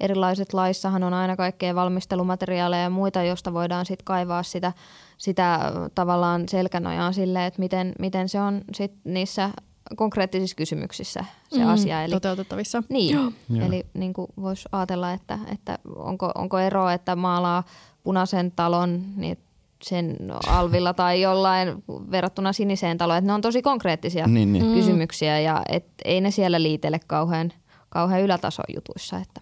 erilaiset 0.00 0.52
laissahan 0.52 1.02
on 1.02 1.14
aina 1.14 1.36
kaikkea 1.36 1.74
valmistelumateriaaleja 1.74 2.82
ja 2.82 2.90
muita, 2.90 3.22
josta 3.22 3.52
voidaan 3.52 3.86
sitten 3.86 4.04
kaivaa 4.04 4.42
sitä, 4.42 4.72
sitä 5.18 5.72
tavallaan 5.94 6.48
selkänojaa 6.48 7.12
sille, 7.12 7.46
että 7.46 7.60
miten, 7.60 7.92
miten 7.98 8.28
se 8.28 8.40
on 8.40 8.62
sit 8.74 8.92
niissä 9.04 9.50
konkreettisissa 9.96 10.56
kysymyksissä 10.56 11.24
se 11.48 11.64
mm, 11.64 11.68
asia. 11.68 12.04
Eli, 12.04 12.12
toteutettavissa. 12.12 12.82
Niin, 12.88 13.14
Joo. 13.14 13.32
eli 13.66 13.86
niin 13.94 14.12
voisi 14.40 14.68
ajatella, 14.72 15.12
että, 15.12 15.38
että 15.52 15.78
onko, 15.96 16.32
onko 16.34 16.58
ero, 16.58 16.90
että 16.90 17.16
maalaa 17.16 17.64
punaisen 18.02 18.52
talon, 18.52 19.04
niin 19.16 19.38
sen 19.82 20.16
alvilla 20.46 20.94
tai 20.94 21.20
jollain 21.20 21.84
verrattuna 22.10 22.52
siniseen 22.52 22.98
taloon. 22.98 23.18
Että 23.18 23.26
ne 23.26 23.32
on 23.32 23.40
tosi 23.40 23.62
konkreettisia 23.62 24.26
niin, 24.26 24.52
niin. 24.52 24.74
kysymyksiä 24.74 25.40
ja 25.40 25.62
et 25.68 25.86
ei 26.04 26.20
ne 26.20 26.30
siellä 26.30 26.62
liitele 26.62 27.00
kauhean, 27.06 27.52
kauhean 27.88 28.22
ylätason 28.22 28.64
jutuissa. 28.74 29.18
Että. 29.18 29.40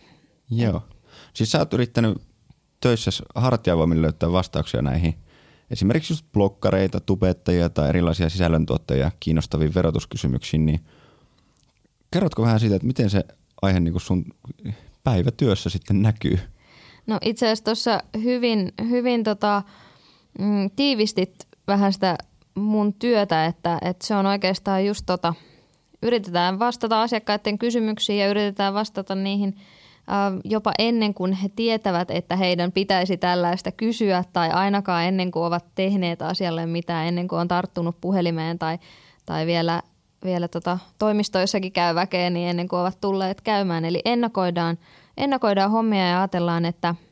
Joo. 0.51 0.83
Siis 1.35 1.53
sä 1.53 1.59
oot 1.59 1.75
yrittänyt 1.75 2.23
töissä 2.81 3.11
hartiavoimilla 3.35 4.03
löytää 4.03 4.33
vastauksia 4.33 4.83
näihin 4.83 5.15
esimerkiksi 5.71 6.13
just 6.13 6.27
blokkareita, 6.33 7.01
tubettajia 7.01 7.69
tai 7.69 7.89
erilaisia 7.89 8.29
sisällöntuottajia 8.29 9.11
kiinnostaviin 9.21 9.75
verotuskysymyksiin, 9.75 10.67
niin 10.67 10.81
kerrotko 12.11 12.43
vähän 12.43 12.61
siitä, 12.61 12.77
että 12.77 12.87
miten 12.87 13.11
se 13.11 13.25
aihe 13.63 13.81
niin 13.81 14.01
sun 14.01 14.25
päivätyössä 15.05 15.71
sitten 15.71 16.03
näkyy? 16.03 16.39
No 17.07 17.19
itse 17.23 17.47
asiassa 17.47 17.65
tuossa 17.65 18.03
hyvin, 18.23 18.73
hyvin 18.89 19.25
tota, 19.25 19.63
mm, 20.39 20.71
tiivistit 20.77 21.49
vähän 21.67 21.93
sitä 21.93 22.19
mun 22.55 22.95
työtä, 22.95 23.47
että, 23.47 23.79
että 23.83 24.07
se 24.07 24.17
on 24.17 24.27
oikeastaan 24.27 24.87
just 24.87 25.03
tota, 25.07 25.35
yritetään 26.03 26.59
vastata 26.59 27.03
asiakkaiden 27.03 27.59
kysymyksiin 27.59 28.19
ja 28.19 28.29
yritetään 28.29 28.75
vastata 28.75 29.15
niihin 29.15 29.57
jopa 30.45 30.73
ennen 30.79 31.15
kuin 31.15 31.33
he 31.33 31.49
tietävät, 31.57 32.11
että 32.11 32.37
heidän 32.37 32.73
pitäisi 32.73 33.17
tällaista 33.17 33.73
kysyä 33.73 34.25
tai 34.33 34.51
ainakaan 34.51 35.05
ennen 35.05 35.31
kuin 35.31 35.45
ovat 35.45 35.65
tehneet 35.75 36.23
asialle 36.23 36.67
mitään, 36.67 37.07
ennen 37.07 37.29
kuin 37.29 37.41
on 37.41 37.49
tarttunut 37.49 38.01
puhelimeen 38.01 38.59
tai, 38.59 38.79
tai 39.27 39.47
vielä, 39.47 39.83
vielä 40.25 40.49
tota 40.49 40.79
toimistoissakin 40.99 41.73
käy 41.73 41.95
väkeä, 41.95 42.31
niin 42.31 42.49
ennen 42.49 42.69
kuin 42.69 42.81
ovat 42.81 43.01
tulleet 43.01 43.41
käymään. 43.41 43.85
Eli 43.85 44.01
ennakoidaan, 44.05 44.79
ennakoidaan 45.17 45.71
hommia 45.71 46.09
ja 46.09 46.19
ajatellaan, 46.19 46.65
että– 46.65 46.95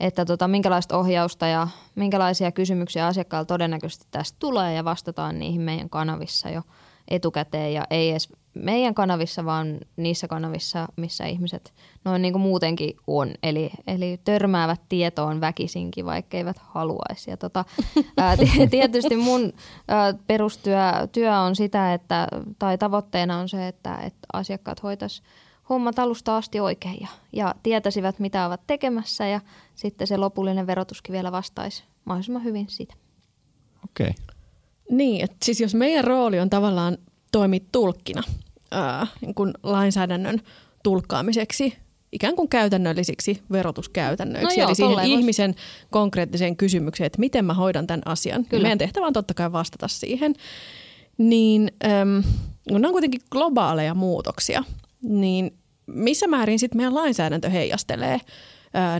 että 0.00 0.24
tota, 0.24 0.48
minkälaista 0.48 0.98
ohjausta 0.98 1.46
ja 1.46 1.68
minkälaisia 1.94 2.52
kysymyksiä 2.52 3.06
asiakkaalla 3.06 3.44
todennäköisesti 3.44 4.06
tästä 4.10 4.36
tulee 4.38 4.74
ja 4.74 4.84
vastataan 4.84 5.38
niihin 5.38 5.60
meidän 5.60 5.90
kanavissa 5.90 6.50
jo 6.50 6.62
etukäteen 7.08 7.74
ja 7.74 7.84
ei 7.90 8.10
edes 8.10 8.28
meidän 8.54 8.94
kanavissa, 8.94 9.44
vaan 9.44 9.78
niissä 9.96 10.28
kanavissa, 10.28 10.88
missä 10.96 11.26
ihmiset 11.26 11.72
noin 12.04 12.22
niin 12.22 12.32
kuin 12.32 12.42
muutenkin 12.42 12.96
on. 13.06 13.30
Eli, 13.42 13.70
eli 13.86 14.20
törmäävät 14.24 14.80
tietoon 14.88 15.40
väkisinkin, 15.40 16.04
vaikka 16.04 16.36
eivät 16.36 16.56
haluaisi. 16.58 17.30
Ja 17.30 17.36
tota, 17.36 17.64
ää, 18.16 18.36
tietysti 18.70 19.16
mun 19.16 19.52
ää, 19.88 20.14
perustyö 20.26 20.80
työ 21.12 21.38
on 21.38 21.56
sitä, 21.56 21.94
että, 21.94 22.28
tai 22.58 22.78
tavoitteena 22.78 23.38
on 23.38 23.48
se, 23.48 23.68
että, 23.68 23.96
että 23.96 24.26
asiakkaat 24.32 24.82
hoitaisivat 24.82 25.28
hommat 25.68 25.98
alusta 25.98 26.36
asti 26.36 26.60
oikein 26.60 27.00
ja, 27.00 27.08
ja 27.32 27.54
tietäisivät, 27.62 28.18
mitä 28.18 28.46
ovat 28.46 28.60
tekemässä 28.66 29.26
ja 29.26 29.40
sitten 29.74 30.06
se 30.06 30.16
lopullinen 30.16 30.66
verotuskin 30.66 31.12
vielä 31.12 31.32
vastaisi 31.32 31.84
mahdollisimman 32.04 32.44
hyvin 32.44 32.66
sitä. 32.68 32.94
Okei. 33.84 34.10
Okay. 34.10 34.36
Niin, 34.90 35.24
että 35.24 35.36
siis 35.42 35.60
jos 35.60 35.74
meidän 35.74 36.04
rooli 36.04 36.40
on 36.40 36.50
tavallaan 36.50 36.98
toimia 37.32 37.60
tulkkina 37.72 38.22
ää, 38.70 39.06
niin 39.20 39.34
kuin 39.34 39.52
lainsäädännön 39.62 40.40
tulkkaamiseksi 40.82 41.74
ikään 42.12 42.36
kuin 42.36 42.48
käytännöllisiksi 42.48 43.42
verotuskäytännöiksi. 43.52 44.56
No 44.56 44.62
joo, 44.62 44.68
Eli 44.68 44.74
siihen 44.74 45.06
ihmisen 45.18 45.54
konkreettiseen 45.90 46.56
kysymykseen, 46.56 47.06
että 47.06 47.20
miten 47.20 47.44
mä 47.44 47.54
hoidan 47.54 47.86
tämän 47.86 48.02
asian. 48.04 48.44
Kyllä. 48.44 48.62
Meidän 48.62 48.78
tehtävä 48.78 49.06
on 49.06 49.12
totta 49.12 49.34
kai 49.34 49.52
vastata 49.52 49.88
siihen. 49.88 50.34
Niin 51.18 51.72
äm, 51.84 52.22
kun 52.68 52.80
ne 52.80 52.88
on 52.88 52.92
kuitenkin 52.92 53.20
globaaleja 53.30 53.94
muutoksia, 53.94 54.64
niin 55.02 55.58
missä 55.86 56.26
määrin 56.26 56.58
sitten 56.58 56.76
meidän 56.76 56.94
lainsäädäntö 56.94 57.50
heijastelee 57.50 58.20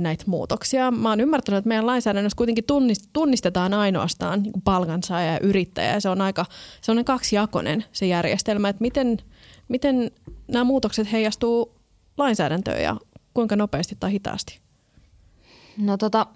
näitä 0.01 0.25
muutoksia. 0.27 0.91
Mä 0.91 1.09
oon 1.09 1.21
ymmärtänyt, 1.21 1.59
että 1.59 1.69
meidän 1.69 1.87
lainsäädännössä 1.87 2.37
kuitenkin 2.37 2.65
tunnistetaan 3.13 3.75
ainoastaan 3.75 4.43
niin 4.43 4.63
palkansaaja 4.65 5.33
ja 5.33 5.41
yrittäjä. 5.41 5.93
Ja 5.93 6.01
se 6.01 6.09
on 6.09 6.21
aika 6.21 6.47
se 6.81 6.93
on 6.93 7.05
kaksijakoinen 7.05 7.85
se 7.93 8.07
järjestelmä, 8.07 8.69
että 8.69 8.83
miten, 8.83 9.19
miten 9.69 10.11
nämä 10.49 10.65
muutokset 10.65 11.13
heijastuu 11.13 11.75
lainsäädäntöön 12.19 12.83
ja 12.83 12.97
kuinka 13.35 13.57
nopeasti 13.57 13.97
tai 14.01 14.13
hitaasti? 14.13 14.61
No 15.77 15.97
tota, 15.97 16.27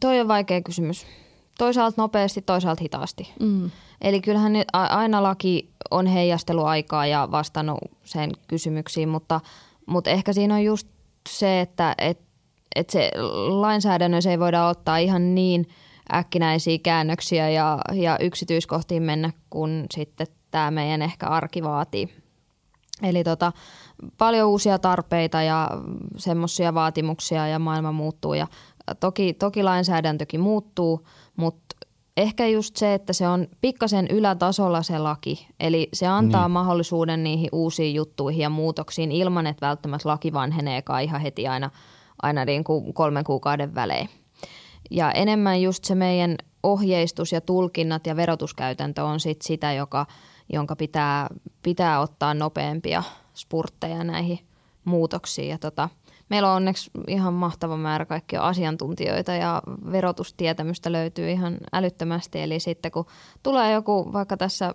toi 0.00 0.20
on 0.20 0.28
vaikea 0.28 0.62
kysymys. 0.62 1.06
Toisaalta 1.58 2.02
nopeasti, 2.02 2.42
toisaalta 2.42 2.82
hitaasti. 2.82 3.32
Mm. 3.40 3.70
Eli 4.00 4.20
kyllähän 4.20 4.52
aina 4.72 5.22
laki 5.22 5.70
on 5.90 6.06
heijasteluaikaa 6.06 7.06
ja 7.06 7.28
vastannut 7.30 7.78
sen 8.04 8.30
kysymyksiin, 8.48 9.08
mutta– 9.08 9.40
mutta 9.86 10.10
ehkä 10.10 10.32
siinä 10.32 10.54
on 10.54 10.64
just 10.64 10.88
se, 11.28 11.60
että 11.60 11.94
et, 11.98 12.20
et 12.74 12.90
se 12.90 13.10
lainsäädännössä 13.48 14.30
ei 14.30 14.38
voida 14.38 14.68
ottaa 14.68 14.98
ihan 14.98 15.34
niin 15.34 15.66
äkkinäisiä 16.12 16.78
käännöksiä 16.82 17.50
ja, 17.50 17.78
ja 17.92 18.18
yksityiskohtiin 18.20 19.02
mennä, 19.02 19.30
kun 19.50 19.86
sitten 19.94 20.26
tämä 20.50 20.70
meidän 20.70 21.02
ehkä 21.02 21.26
arki 21.26 21.62
vaatii. 21.62 22.08
Eli 23.02 23.24
tota, 23.24 23.52
paljon 24.18 24.48
uusia 24.48 24.78
tarpeita 24.78 25.42
ja 25.42 25.70
semmoisia 26.16 26.74
vaatimuksia 26.74 27.48
ja 27.48 27.58
maailma 27.58 27.92
muuttuu 27.92 28.34
ja 28.34 28.46
toki, 29.00 29.32
toki 29.32 29.62
lainsäädäntökin 29.62 30.40
muuttuu, 30.40 31.06
mutta 31.36 31.76
ehkä 32.16 32.46
just 32.46 32.76
se, 32.76 32.94
että 32.94 33.12
se 33.12 33.28
on 33.28 33.46
pikkasen 33.60 34.06
ylätasolla 34.10 34.82
se 34.82 34.98
laki. 34.98 35.48
Eli 35.60 35.88
se 35.92 36.06
antaa 36.06 36.44
niin. 36.44 36.52
mahdollisuuden 36.52 37.24
niihin 37.24 37.48
uusiin 37.52 37.94
juttuihin 37.94 38.42
ja 38.42 38.50
muutoksiin 38.50 39.12
ilman, 39.12 39.46
että 39.46 39.66
välttämättä 39.66 40.08
laki 40.08 40.32
vanheneekaan 40.32 41.02
ihan 41.02 41.20
heti 41.20 41.48
aina, 41.48 41.70
aina 42.22 42.44
niin 42.44 42.64
kuin 42.64 42.94
kolmen 42.94 43.24
kuukauden 43.24 43.74
välein. 43.74 44.08
Ja 44.90 45.12
enemmän 45.12 45.62
just 45.62 45.84
se 45.84 45.94
meidän 45.94 46.36
ohjeistus 46.62 47.32
ja 47.32 47.40
tulkinnat 47.40 48.06
ja 48.06 48.16
verotuskäytäntö 48.16 49.04
on 49.04 49.20
sit 49.20 49.42
sitä, 49.42 49.72
joka, 49.72 50.06
jonka 50.52 50.76
pitää, 50.76 51.28
pitää 51.62 52.00
ottaa 52.00 52.34
nopeampia 52.34 53.02
spurtteja 53.34 54.04
näihin 54.04 54.38
muutoksiin. 54.84 55.48
Ja 55.48 55.58
tota, 55.58 55.88
meillä 56.28 56.50
on 56.50 56.56
onneksi 56.56 56.90
ihan 57.08 57.32
mahtava 57.34 57.76
määrä 57.76 58.06
kaikkia 58.06 58.42
asiantuntijoita 58.42 59.32
ja 59.32 59.62
verotustietämystä 59.92 60.92
löytyy 60.92 61.30
ihan 61.30 61.58
älyttömästi. 61.72 62.40
Eli 62.40 62.60
sitten 62.60 62.92
kun 62.92 63.06
tulee 63.42 63.72
joku, 63.72 64.12
vaikka 64.12 64.36
tässä 64.36 64.74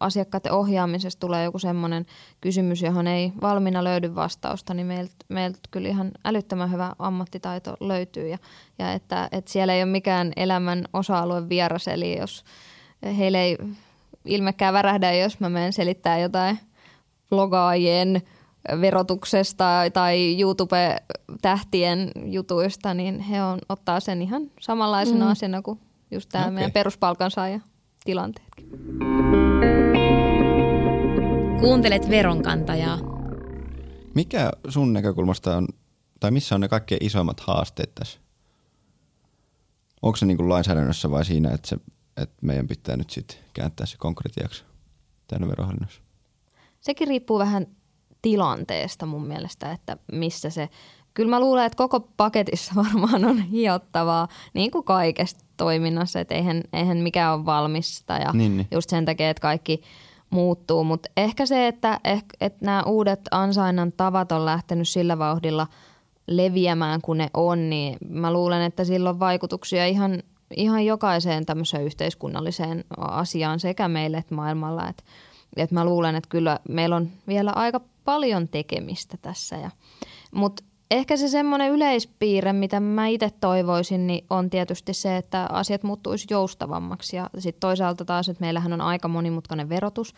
asiakkaiden 0.00 0.52
ohjaamisessa 0.52 1.20
tulee 1.20 1.44
joku 1.44 1.58
semmoinen 1.58 2.06
kysymys, 2.40 2.82
johon 2.82 3.06
ei 3.06 3.32
valmiina 3.40 3.84
löydy 3.84 4.14
vastausta, 4.14 4.74
niin 4.74 4.86
meiltä 4.86 5.14
meilt 5.28 5.58
kyllä 5.70 5.88
ihan 5.88 6.10
älyttömän 6.24 6.72
hyvä 6.72 6.92
ammattitaito 6.98 7.76
löytyy. 7.80 8.28
Ja, 8.28 8.38
ja 8.78 8.92
että, 8.92 9.28
että 9.32 9.50
siellä 9.50 9.74
ei 9.74 9.82
ole 9.82 9.90
mikään 9.90 10.32
elämän 10.36 10.84
osa-alue 10.92 11.48
vieras, 11.48 11.88
eli 11.88 12.18
jos 12.18 12.44
heille 13.18 13.42
ei 13.42 13.58
ilmekään 14.24 14.74
värähdä, 14.74 15.12
jos 15.12 15.40
mä 15.40 15.48
menen 15.48 15.72
selittää 15.72 16.18
jotain 16.18 16.58
blogaajien– 17.30 18.22
verotuksesta 18.80 19.64
tai 19.92 20.40
YouTube-tähtien 20.40 22.10
jutuista, 22.24 22.94
niin 22.94 23.20
he 23.20 23.42
on, 23.42 23.58
ottaa 23.68 24.00
sen 24.00 24.22
ihan 24.22 24.42
samanlaisena 24.60 25.24
mm. 25.24 25.30
asiana 25.30 25.62
kuin 25.62 25.80
just 26.10 26.28
tämä 26.28 26.44
okay. 26.44 26.54
meidän 26.54 26.72
peruspalkansaaja 26.72 27.60
tilanteetkin. 28.04 28.66
Kuuntelet 31.60 32.10
veronkantajaa. 32.10 32.98
Mikä 34.14 34.50
sun 34.68 34.92
näkökulmasta 34.92 35.56
on, 35.56 35.68
tai 36.20 36.30
missä 36.30 36.54
on 36.54 36.60
ne 36.60 36.68
kaikkein 36.68 37.04
isoimmat 37.04 37.40
haasteet 37.40 37.94
tässä? 37.94 38.20
Onko 40.02 40.16
se 40.16 40.26
niin 40.26 40.36
kuin 40.36 40.48
lainsäädännössä 40.48 41.10
vai 41.10 41.24
siinä, 41.24 41.50
että, 41.50 41.68
se, 41.68 41.76
että 42.16 42.36
meidän 42.42 42.68
pitää 42.68 42.96
nyt 42.96 43.10
sitten 43.10 43.38
kääntää 43.54 43.86
se 43.86 43.96
konkretiaksi 43.98 44.64
tänne 45.28 45.48
verohallinnossa? 45.48 46.02
Sekin 46.80 47.08
riippuu 47.08 47.38
vähän 47.38 47.66
tilanteesta 48.22 49.06
mun 49.06 49.26
mielestä, 49.26 49.72
että 49.72 49.96
missä 50.12 50.50
se 50.50 50.68
kyllä 51.14 51.30
mä 51.30 51.40
luulen, 51.40 51.66
että 51.66 51.76
koko 51.76 52.00
paketissa 52.00 52.72
varmaan 52.84 53.24
on 53.24 53.38
hiottavaa, 53.38 54.28
niin 54.54 54.70
kuin 54.70 54.84
kaikesta 54.84 55.44
toiminnassa, 55.56 56.20
että 56.20 56.34
eihän, 56.34 56.62
eihän 56.72 56.98
mikään 56.98 57.34
ole 57.34 57.46
valmista 57.46 58.14
ja 58.14 58.32
Niin, 58.32 58.56
niin. 58.56 58.68
just 58.70 58.90
sen 58.90 59.04
takia, 59.04 59.30
että 59.30 59.40
kaikki 59.40 59.82
muuttuu. 60.30 60.84
Mutta 60.84 61.08
ehkä 61.16 61.46
se, 61.46 61.66
että, 61.66 62.00
ehkä, 62.04 62.36
että 62.40 62.64
nämä 62.64 62.82
uudet 62.82 63.20
ansainnan 63.30 63.92
tavat 63.92 64.32
on 64.32 64.44
lähtenyt 64.44 64.88
sillä 64.88 65.18
vauhdilla 65.18 65.66
leviämään 66.26 67.00
kuin 67.00 67.18
ne 67.18 67.30
on, 67.34 67.70
niin 67.70 67.96
mä 68.08 68.32
luulen, 68.32 68.62
että 68.62 68.84
sillä 68.84 69.10
on 69.10 69.18
vaikutuksia 69.18 69.86
ihan, 69.86 70.22
ihan 70.56 70.86
jokaiseen 70.86 71.46
tämmöiseen 71.46 71.84
yhteiskunnalliseen 71.84 72.84
asiaan 72.98 73.60
sekä 73.60 73.88
meille 73.88 74.16
että 74.16 74.34
maailmalla. 74.34 74.88
Et, 74.88 75.04
et 75.56 75.70
mä 75.70 75.84
luulen, 75.84 76.14
että 76.14 76.28
kyllä 76.28 76.58
meillä 76.68 76.96
on 76.96 77.08
vielä 77.28 77.50
aika 77.50 77.80
paljon 78.04 78.48
tekemistä 78.48 79.16
tässä. 79.22 79.56
Ja, 79.56 79.70
mutta 80.34 80.64
ehkä 80.90 81.16
se 81.16 81.28
semmoinen 81.28 81.70
yleispiirre, 81.70 82.52
mitä 82.52 82.80
mä 82.80 83.06
itse 83.06 83.30
toivoisin, 83.40 84.06
niin 84.06 84.24
on 84.30 84.50
tietysti 84.50 84.94
se, 84.94 85.16
että 85.16 85.46
asiat 85.52 85.82
muuttuisi 85.82 86.26
joustavammaksi. 86.30 87.16
Ja 87.16 87.30
sitten 87.38 87.60
toisaalta 87.60 88.04
taas, 88.04 88.28
että 88.28 88.40
meillähän 88.40 88.72
on 88.72 88.80
aika 88.80 89.08
monimutkainen 89.08 89.68
verotus. 89.68 90.14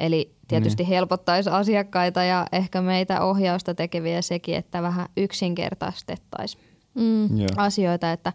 Eli 0.00 0.34
tietysti 0.48 0.88
helpottaisi 0.88 1.50
asiakkaita 1.50 2.24
ja 2.24 2.46
ehkä 2.52 2.82
meitä 2.82 3.24
ohjausta 3.24 3.74
tekeviä 3.74 4.22
sekin, 4.22 4.54
että 4.54 4.82
vähän 4.82 5.08
yksinkertaistettaisiin 5.16 6.70
Mm. 6.94 7.38
Joo. 7.38 7.48
asioita, 7.56 8.12
että, 8.12 8.32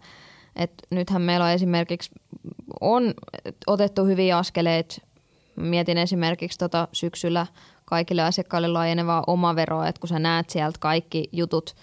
että 0.56 0.86
nythän 0.90 1.22
meillä 1.22 1.44
on 1.46 1.52
esimerkiksi 1.52 2.10
on 2.80 3.14
otettu 3.66 4.04
hyviä 4.04 4.38
askeleet. 4.38 5.02
Mietin 5.56 5.98
esimerkiksi 5.98 6.58
tota 6.58 6.88
syksyllä 6.92 7.46
kaikille 7.86 8.22
asiakkaille 8.22 8.68
laajenevaa 8.68 9.24
omaveroa, 9.26 9.88
että 9.88 10.00
kun 10.00 10.08
sä 10.08 10.18
näet 10.18 10.50
sieltä 10.50 10.78
kaikki 10.80 11.28
jutut, 11.32 11.74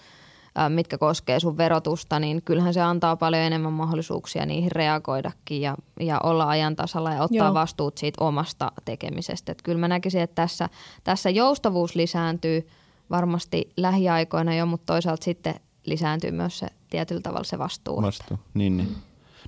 mitkä 0.68 0.98
koskee 0.98 1.40
sun 1.40 1.56
verotusta, 1.56 2.18
niin 2.18 2.42
kyllähän 2.42 2.74
se 2.74 2.80
antaa 2.80 3.16
paljon 3.16 3.42
enemmän 3.42 3.72
mahdollisuuksia 3.72 4.46
niihin 4.46 4.72
reagoidakin 4.72 5.60
ja, 5.60 5.76
ja 6.00 6.20
olla 6.22 6.48
ajan 6.48 6.76
tasalla 6.76 7.12
ja 7.12 7.22
ottaa 7.22 7.46
Joo. 7.46 7.54
vastuut 7.54 7.98
siitä 7.98 8.24
omasta 8.24 8.72
tekemisestä. 8.84 9.52
Et 9.52 9.62
kyllä 9.62 9.78
mä 9.78 9.88
näkisin, 9.88 10.20
että 10.20 10.34
tässä, 10.34 10.68
tässä 11.04 11.30
joustavuus 11.30 11.94
lisääntyy 11.94 12.68
varmasti 13.10 13.72
lähiaikoina 13.76 14.54
jo, 14.54 14.66
mutta 14.66 14.92
toisaalta 14.92 15.24
sitten 15.24 15.54
lisääntyy 15.84 16.30
myös 16.30 16.58
se 16.58 16.66
tietyllä 16.90 17.20
tavalla 17.20 17.44
se 17.44 17.58
vastuu. 17.58 18.02
Vastuu. 18.02 18.38
Niin, 18.54 18.76
niin. 18.76 18.96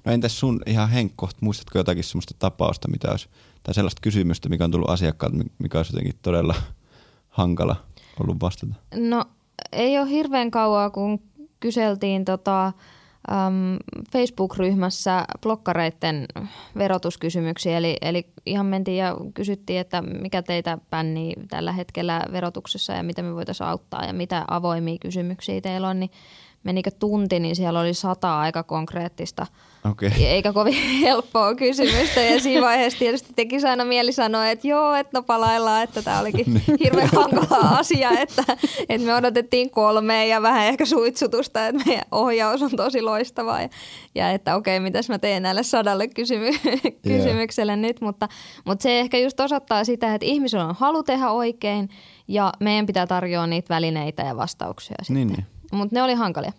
No 0.05 0.13
entäs 0.13 0.41
sun 0.41 0.61
ihan 0.67 0.91
Henkko, 0.91 1.29
muistatko 1.41 1.79
jotakin 1.79 2.05
sellaista 2.05 2.35
tapausta, 2.39 2.89
mitä 2.89 3.11
olisi, 3.11 3.29
tai 3.67 3.75
sellaista 3.75 4.01
kysymystä, 4.03 4.49
mikä 4.49 4.65
on 4.65 4.71
tullut 4.71 4.91
asiakkaalta, 4.91 5.37
mikä 5.59 5.79
olisi 5.79 5.93
jotenkin 5.93 6.19
todella 6.23 6.55
hankala 7.29 7.77
ollut 8.21 8.41
vastata? 8.41 8.75
No 8.95 9.25
ei 9.73 9.99
ole 9.99 10.11
hirveän 10.11 10.51
kauaa, 10.51 10.91
kun 10.91 11.23
kyseltiin 11.61 12.25
tota, 12.25 12.67
äm, 12.67 12.73
Facebook-ryhmässä 14.13 15.25
blokkareiden 15.43 16.27
verotuskysymyksiä. 16.79 17.79
Eli, 17.79 17.97
eli 18.03 18.27
ihan 18.47 18.67
mentiin 18.67 18.97
ja 18.97 19.17
kysyttiin, 19.35 19.81
että 19.81 20.03
mikä 20.03 20.43
teitä 20.43 20.79
pännii 20.91 21.35
tällä 21.49 21.73
hetkellä 21.73 22.23
verotuksessa 22.33 22.93
ja 22.93 23.03
mitä 23.03 23.23
me 23.23 23.35
voitaisiin 23.35 23.67
auttaa 23.67 24.05
ja 24.05 24.13
mitä 24.13 24.45
avoimia 24.49 24.99
kysymyksiä 25.01 25.61
teillä 25.61 25.89
on. 25.89 26.01
Niin 26.01 26.11
menikö 26.67 26.91
tunti, 26.91 27.41
niin 27.41 27.57
siellä 27.57 27.81
oli 27.81 27.95
sata 27.95 28.41
aika 28.41 28.63
konkreettista. 28.63 29.47
Okay. 29.91 30.11
eikä 30.21 30.53
kovin 30.53 30.75
helppoa 31.07 31.55
kysymystä. 31.55 32.21
Ja 32.21 32.41
siinä 32.41 32.67
vaiheessa 32.67 32.99
tietysti 32.99 33.33
tekisi 33.37 33.67
aina 33.67 33.85
mieli 33.85 34.13
sanoa, 34.13 34.49
että 34.49 34.69
joo, 34.69 34.95
että 34.95 35.19
no 35.19 35.23
palaillaan, 35.23 35.83
että 35.83 36.03
tämä 36.03 36.21
olikin 36.21 36.63
hirveän 36.85 37.09
hankala 37.15 37.79
asia, 37.79 38.11
että, 38.11 38.43
että 38.89 39.07
me 39.07 39.15
odotettiin 39.15 39.71
kolmea 39.71 40.25
ja 40.25 40.43
vähän 40.43 40.67
ehkä 40.67 40.85
suitsutusta, 40.85 41.67
että 41.67 41.83
meidän 41.87 42.05
ohjaus 42.13 42.63
on 42.63 42.71
tosi 42.77 43.03
loistavaa. 43.03 43.63
Ja, 43.63 43.69
ja 44.15 44.31
että 44.31 44.57
okei, 44.57 44.81
mitäs 44.81 45.09
mä 45.09 45.19
teen 45.19 45.43
näille 45.43 45.63
sadalle 45.63 46.07
kysymy- 46.07 46.91
kysymykselle 47.09 47.77
nyt, 47.77 48.01
mutta, 48.01 48.29
mutta 48.65 48.83
se 48.83 49.01
ehkä 49.01 49.19
just 49.19 49.41
osoittaa 49.41 49.85
sitä, 49.85 50.15
että 50.15 50.27
ihmisillä 50.27 50.67
on 50.67 50.77
halu 50.79 51.03
tehdä 51.03 51.31
oikein 51.31 51.89
ja 52.29 52.53
meidän 52.61 52.87
pitää 52.87 53.07
tarjoa 53.07 53.47
niitä 53.47 53.75
välineitä 53.75 54.23
ja 54.23 54.37
vastauksia 54.37 54.97
sitten. 55.03 55.15
Niin, 55.15 55.29
niin. 55.29 55.56
Mutta 55.73 55.95
ne 55.95 56.03
oli 56.03 56.15
hankalia. 56.15 56.53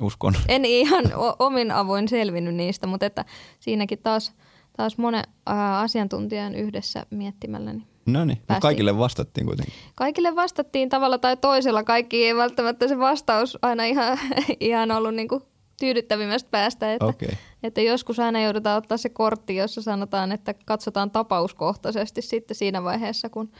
Uskon. 0.00 0.34
En 0.48 0.64
ihan 0.64 1.04
omin 1.38 1.70
avoin 1.70 2.08
selvinnyt 2.08 2.54
niistä, 2.54 2.86
mutta 2.86 3.06
että 3.06 3.24
siinäkin 3.60 3.98
taas, 3.98 4.32
taas 4.76 4.98
monen 4.98 5.24
ää, 5.46 5.78
asiantuntijan 5.80 6.54
yhdessä 6.54 7.06
miettimällä. 7.10 7.72
Niin 7.72 7.86
No 8.06 8.24
niin, 8.24 8.36
mutta 8.38 8.46
Päästiin. 8.46 8.60
kaikille 8.60 8.98
vastattiin 8.98 9.46
kuitenkin. 9.46 9.74
kaikille 9.94 10.36
vastattiin 10.36 10.88
tavalla 10.88 11.18
tai 11.18 11.36
toisella. 11.36 11.82
Kaikki 11.82 12.24
ei 12.26 12.36
välttämättä 12.36 12.88
se 12.88 12.98
vastaus 12.98 13.58
aina 13.62 13.84
ihan, 13.84 14.18
ihan 14.60 14.90
ollut 14.90 15.14
niin 15.14 15.28
kuin 15.28 15.42
tyydyttävimmästä 15.80 16.50
päästä. 16.50 16.92
Että, 16.92 17.06
Okei. 17.06 17.32
että 17.62 17.80
joskus 17.80 18.18
aina 18.18 18.40
joudutaan 18.40 18.78
ottaa 18.78 18.96
se 18.98 19.08
kortti, 19.08 19.56
jossa 19.56 19.82
sanotaan, 19.82 20.32
että 20.32 20.54
katsotaan 20.66 21.10
tapauskohtaisesti 21.10 22.22
sitten 22.22 22.54
siinä 22.56 22.84
vaiheessa, 22.84 23.28
kun 23.28 23.50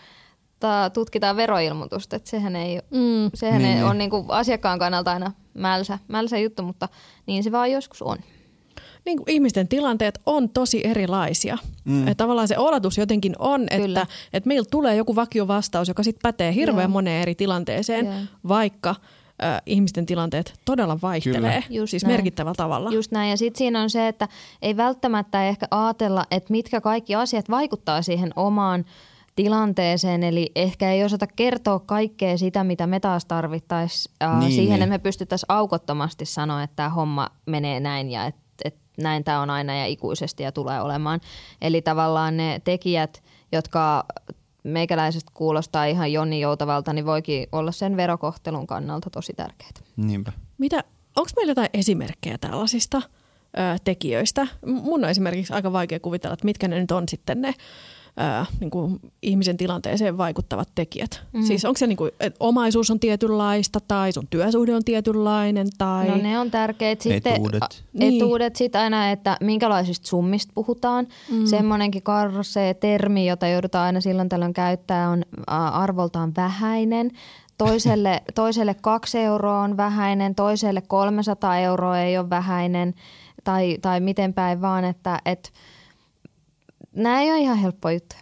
ta- 0.61 0.91
tutkitaan 0.91 1.37
veroilmoitusta. 1.37 2.17
Että 2.17 2.31
sehän 2.31 2.57
ei, 2.57 2.77
Mm. 2.91 3.31
sehän 3.35 3.59
Niin, 3.59 3.69
ei 3.69 3.75
niin. 3.75 3.85
ole 3.85 3.95
niin 3.95 4.11
kuin 4.11 4.25
asiakkaan 4.29 4.79
kannalta 4.79 5.13
aina 5.13 5.33
mälsä, 5.55 5.99
mälsä 6.09 6.39
juttu, 6.39 6.63
mutta 6.63 6.89
niin 7.27 7.45
se 7.45 7.53
vaan 7.53 7.71
joskus 7.73 8.03
on. 8.03 8.19
niin 9.05 9.19
kuin 9.19 9.31
ihmisten 9.31 9.69
tilanteet 9.69 10.21
on 10.27 10.49
tosi 10.49 10.81
erilaisia. 10.87 11.59
Mm. 11.85 12.03
Että 12.09 12.15
tavallaan 12.15 12.49
se 12.49 12.59
oletus 12.59 12.99
jotenkin 12.99 13.35
on, 13.39 13.67
Kyllä. 13.77 14.01
että, 14.03 14.15
että 14.33 14.49
meillä 14.49 14.67
tulee 14.71 14.97
joku 14.97 15.17
vakiovastaus, 15.17 15.89
joka 15.89 16.03
sitten 16.03 16.21
pätee 16.23 16.55
hirveän 16.55 16.85
Joo. 16.85 16.93
moneen 16.93 17.23
eri 17.23 17.35
tilanteeseen, 17.35 18.07
Joo. 18.07 18.15
vaikka 18.49 18.91
äh, 18.91 19.63
ihmisten 19.67 20.07
tilanteet 20.07 20.55
todella 20.65 20.99
vaihtelee, 21.03 21.63
Kyllä. 21.63 21.81
Just 21.81 21.91
siis 21.91 22.03
näin. 22.03 22.13
merkittävällä 22.15 22.55
tavalla. 22.57 22.91
Just 22.91 23.13
näin. 23.13 23.31
Ja 23.31 23.37
sitten 23.37 23.59
siinä 23.59 23.83
on 23.83 23.91
se, 23.91 24.09
että 24.09 24.29
ei 24.63 24.77
välttämättä 24.77 25.49
ehkä 25.49 25.67
ajatella, 25.71 26.25
että 26.31 26.51
mitkä 26.53 26.81
kaikki 26.81 27.15
asiat 27.15 27.51
vaikuttaa 27.51 28.03
siihen 28.03 28.31
omaan 28.37 28.85
tilanteeseen. 29.39 30.23
Eli 30.23 30.53
ehkä 30.55 30.93
ei 30.93 31.05
osata 31.05 31.27
kertoa 31.27 31.79
kaikkea 31.79 32.39
sitä, 32.39 32.65
mitä 32.65 32.87
me 32.87 33.01
taas 33.01 33.25
tarvittaisiin 33.25 34.15
Niin, 34.21 34.39
niin, 34.39 34.53
siihen, 34.53 34.75
niin. 34.75 34.83
että 34.83 34.95
me 34.95 34.99
pystyttäisiin 34.99 35.47
aukottomasti 35.49 36.25
sanoa, 36.25 36.63
että 36.63 36.77
tämä 36.77 36.89
homma 36.89 37.29
menee 37.47 37.81
näin 37.81 38.11
ja 38.11 38.27
että 38.27 38.41
et 38.65 38.77
näin 38.99 39.25
tämä 39.25 39.41
on 39.41 39.51
aina 39.51 39.77
ja 39.77 39.87
ikuisesti 39.87 40.43
ja 40.43 40.53
tulee 40.53 40.81
olemaan. 40.81 41.21
Eli 41.61 41.83
tavallaan 41.83 42.37
ne 42.37 42.61
tekijät, 42.65 43.23
jotka 43.53 44.05
meikäläisestä 44.65 45.31
kuulostaa 45.35 45.85
ihan 45.85 46.13
Jonni 46.13 46.41
Joutavalta, 46.41 46.93
niin 46.93 47.07
voikin 47.07 47.47
olla 47.53 47.73
sen 47.73 47.97
verokohtelun 47.97 48.67
kannalta 48.67 49.11
tosi 49.11 49.33
tärkeitä. 49.33 49.81
Niinpä. 49.97 50.33
Mitä, 50.59 50.85
onko 51.17 51.31
meillä 51.37 51.51
jotain 51.51 51.71
esimerkkejä 51.75 52.39
tällaisista 52.39 53.03
ö, 53.59 53.61
tekijöistä? 53.85 54.47
Mun 54.67 55.05
on 55.05 55.11
esimerkiksi 55.11 55.53
aika 55.53 55.73
vaikea 55.73 56.01
kuvitella, 56.01 56.35
että 56.35 56.45
mitkä 56.45 56.69
ne 56.69 56.81
nyt 56.81 56.91
on 56.91 57.05
sitten 57.09 57.41
ne 57.41 57.49
ö, 57.49 58.45
niin 58.61 58.71
kuin 58.71 59.01
ihmisen 59.23 59.57
tilanteeseen 59.57 60.19
vaikuttavat 60.19 60.69
tekijät. 60.75 61.23
Mm. 61.33 61.43
Siis 61.43 61.65
onko 61.65 61.79
se 61.79 61.87
niin 61.87 61.97
kuin, 61.97 62.11
että 62.21 62.37
omaisuus 62.41 62.91
on 62.91 63.01
tietynlaista 63.01 63.81
tai 63.89 64.13
sun 64.13 64.27
työsuhde 64.31 64.75
on 64.75 64.85
tietynlainen 64.85 65.67
tai... 65.79 66.09
No 66.09 66.17
ne 66.17 66.39
on 66.39 66.51
tärkeitä. 66.51 67.03
Sitten 67.03 67.33
Etuudet. 67.33 67.63
a- 67.63 67.69
Niin. 67.93 68.17
Etuudet 68.23 68.57
sitten 68.57 68.81
aina, 68.81 69.11
että 69.11 69.37
minkälaisista 69.41 70.09
summista 70.09 70.53
puhutaan. 70.55 71.07
Mm. 71.33 71.47
Semmoinenkin 71.47 72.03
karsee 72.03 72.75
termi, 72.75 73.27
jota 73.29 73.49
joudutaan 73.49 73.87
aina 73.87 74.01
silloin 74.01 74.29
tällöin 74.29 74.53
käyttää, 74.55 75.11
on 75.11 75.23
arvoltaan 75.73 76.33
vähäinen. 76.37 77.11
Toiselle, 77.59 78.23
toiselle 78.35 78.75
kaksi 78.81 79.19
euroa 79.19 79.61
on 79.61 79.77
vähäinen, 79.77 80.35
toiselle 80.35 80.81
300 80.81 81.59
euroa 81.59 81.99
ei 81.99 82.19
ole 82.19 82.31
vähäinen 82.31 82.95
tai, 83.49 83.79
tai 83.83 84.01
miten 84.01 84.35
päin 84.35 84.61
vaan, 84.61 84.85
että 84.85 85.19
et, 85.25 85.53
nämä 86.97 87.21
ei 87.21 87.31
ole 87.31 87.39
ihan 87.41 87.57
helppo 87.59 87.91
juttu. 87.91 88.17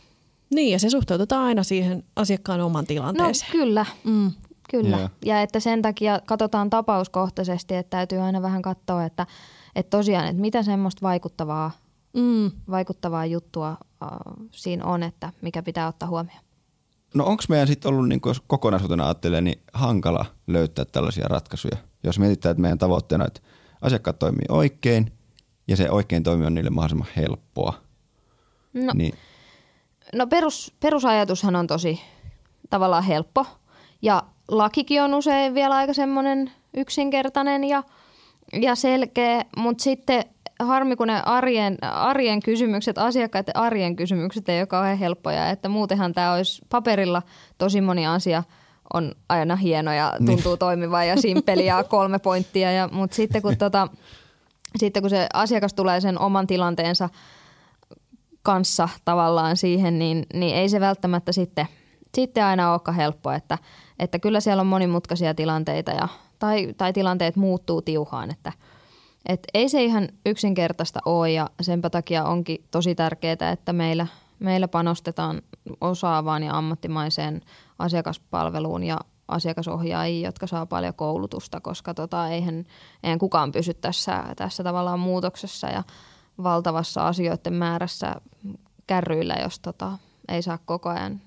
Niin, 0.55 0.73
ja 0.73 0.79
se 0.79 0.91
suhteutetaan 0.91 1.45
aina 1.45 1.63
siihen 1.63 2.05
asiakkaan 2.17 2.61
oman 2.61 2.83
No 2.83 2.87
tilanteeseen. 2.87 3.53
kyllä, 3.53 3.87
Mm. 4.05 4.33
Kyllä. 4.71 4.97
Joo. 4.99 5.09
Ja 5.25 5.43
että 5.43 5.61
sen 5.61 5.83
takia 5.83 6.21
katsotaan 6.27 6.71
tapauskohtaisesti, 6.71 7.75
että 7.75 7.91
täytyy 7.91 8.19
aina 8.19 8.43
vähän 8.43 8.63
katsoa, 8.63 9.05
että, 9.05 9.27
että 9.77 9.91
tosiaan, 9.97 10.27
että 10.27 10.41
mitä 10.41 10.63
semmoista 10.63 11.03
vaikuttavaa, 11.03 11.71
Mm. 12.17 12.51
vaikuttavaa 12.71 13.27
juttua 13.27 13.69
äh, 13.71 14.09
siinä 14.53 14.85
on, 14.85 15.03
että 15.03 15.33
mikä 15.43 15.63
pitää 15.63 15.89
ottaa 15.89 16.09
huomioon. 16.09 16.41
No 17.15 17.25
onko 17.25 17.43
meidän 17.49 17.67
sitten 17.69 17.89
ollut, 17.89 18.09
niin 18.09 18.21
jos 18.27 18.43
kokonaisuutena 18.47 19.05
ajattelee, 19.05 19.41
niin 19.41 19.61
hankala 19.73 20.25
löytää 20.47 20.85
tällaisia 20.85 21.29
ratkaisuja? 21.29 21.77
Jos 22.05 22.19
mietitään, 22.19 22.51
että 22.51 22.61
meidän 22.63 22.79
tavoitteena, 22.79 23.25
että 23.27 23.41
asiakkaat 23.81 24.19
toimii 24.19 24.47
oikein 24.49 25.13
ja 25.69 25.77
se 25.77 25.91
oikein 25.91 26.23
toimi 26.23 26.47
on 26.47 26.55
niille 26.55 26.71
mahdollisimman 26.71 27.09
helppoa. 27.17 27.75
No, 28.73 28.93
Niin, 28.95 29.15
no 30.15 30.27
perus, 30.27 30.75
perusajatushan 30.81 31.57
on 31.57 31.67
tosi 31.67 32.01
tavallaan 32.71 33.05
helppo 33.05 33.47
ja 34.03 34.23
lakikin 34.49 35.03
on 35.03 35.15
usein 35.15 35.55
vielä 35.55 35.77
aika 35.77 35.93
semmoinen 35.93 36.51
yksinkertainen 36.77 37.65
ja, 37.65 37.83
ja 38.53 38.75
selkeä, 38.75 39.45
mutta 39.57 39.85
sitten 39.85 40.25
harmi, 40.61 40.97
kun 40.97 41.07
ne 41.07 41.23
arjen, 41.25 41.79
arjen 41.83 42.43
kysymykset, 42.43 42.99
asiakkaiden 42.99 43.57
arjen 43.57 43.97
kysymykset 43.97 44.49
ei 44.49 44.61
ole 44.61 44.67
kauhean 44.67 44.99
helppoja, 44.99 45.51
että 45.51 45.69
muutenhan 45.69 46.15
tämä 46.15 46.33
olisi 46.33 46.63
paperilla 46.69 47.23
tosi 47.59 47.81
moni 47.81 48.07
asia 48.07 48.43
on 48.93 49.15
aina 49.29 49.57
hieno 49.57 49.93
ja 49.93 50.13
tuntuu 50.27 50.53
niin. 50.53 50.59
toimivan 50.59 51.09
ja 51.09 51.21
simpeli 51.21 51.67
ja 51.67 51.85
kolme 51.95 52.19
pointtia. 52.19 52.73
Ja, 52.73 52.89
mutta 52.93 53.17
sitten 53.17 53.43
kun, 53.43 53.57
tota, 53.57 53.89
sitten 54.79 55.03
kun 55.03 55.11
se 55.11 55.27
asiakas 55.33 55.75
tulee 55.75 56.01
sen 56.01 56.19
oman 56.19 56.47
tilanteensa 56.47 57.09
kanssa 58.43 58.89
tavallaan 59.05 59.57
siihen, 59.57 59.99
niin, 59.99 60.27
niin 60.35 60.57
ei 60.57 60.69
se 60.69 60.81
välttämättä 60.81 61.33
sitten, 61.33 61.67
sitten 62.15 62.45
aina 62.45 62.73
olekaan 62.73 62.97
helppo, 62.97 63.31
että, 63.31 63.59
että 63.99 64.19
kyllä 64.19 64.41
siellä 64.41 64.61
on 64.61 64.67
monimutkaisia 64.67 65.35
tilanteita 65.35 65.91
ja, 65.91 66.09
tai, 66.39 66.75
tai 66.77 66.93
tilanteet 66.93 67.37
muuttuu 67.37 67.83
tiuhaan, 67.83 68.31
että 68.31 68.53
et 69.29 69.41
ei 69.55 69.69
se 69.69 69.85
ihan 69.85 70.09
yksinkertaista 70.27 71.01
ole 71.05 71.31
ja 71.31 71.51
senpä 71.61 71.91
takia 71.91 72.25
onkin 72.25 72.65
tosi 72.71 72.95
tärkeää, 72.95 73.51
että 73.53 73.73
meillä, 73.73 74.07
meillä 74.39 74.69
panostetaan 74.69 75.43
osaavaan 75.81 76.43
ja 76.43 76.59
ammattimaiseen 76.59 77.41
asiakaspalveluun 77.79 78.85
ja 78.85 78.99
asiakasohjaajiin, 79.29 80.25
jotka 80.25 80.47
saa 80.47 80.67
paljon 80.67 80.95
koulutusta, 80.95 81.61
koska 81.61 81.95
tota, 81.95 82.29
eihän, 82.29 82.65
eihän 83.03 83.19
kukaan 83.19 83.53
pysy 83.53 83.75
tässä, 83.75 84.25
tässä 84.37 84.65
tavallaan 84.65 85.01
muutoksessa 85.01 85.67
ja 85.67 85.83
valtavassa 86.43 87.07
asioiden 87.07 87.53
määrässä 87.53 88.15
kärryillä, 88.87 89.35
jos 89.35 89.61
tota, 89.61 89.99
ei 90.29 90.43
saa 90.43 90.59
koko 90.65 90.89
ajan 90.89 91.21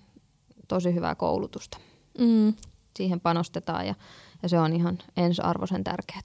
tosi 0.67 0.93
hyvää 0.93 1.15
koulutusta. 1.15 1.77
Mm. 2.19 2.53
Siihen 2.97 3.19
panostetaan 3.19 3.87
ja, 3.87 3.95
ja 4.43 4.49
se 4.49 4.59
on 4.59 4.73
ihan 4.73 4.97
ensiarvoisen 5.17 5.83
tärkeää. 5.83 6.21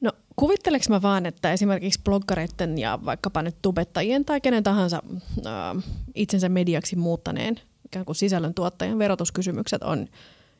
No 0.00 0.12
kuvitteleks 0.36 0.88
mä 0.88 1.02
vaan, 1.02 1.26
että 1.26 1.52
esimerkiksi 1.52 2.00
bloggareiden 2.04 2.78
ja 2.78 2.98
vaikkapa 3.04 3.42
nyt 3.42 3.56
tubettajien 3.62 4.24
tai 4.24 4.40
kenen 4.40 4.62
tahansa 4.62 5.02
äh, 5.46 5.84
itsensä 6.14 6.48
mediaksi 6.48 6.96
muuttaneen 6.96 7.60
ikään 7.86 8.04
kuin 8.04 8.16
sisällöntuottajan 8.16 8.98
verotuskysymykset 8.98 9.82
on 9.82 10.06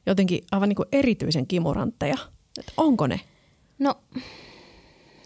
jotenkin 0.07 0.45
aivan 0.53 0.69
niin 0.69 0.77
kuin 0.77 0.89
erityisen 0.93 1.47
kimurantteja. 1.47 2.17
Että 2.59 2.73
onko 2.77 3.07
ne? 3.07 3.21
No 3.79 3.95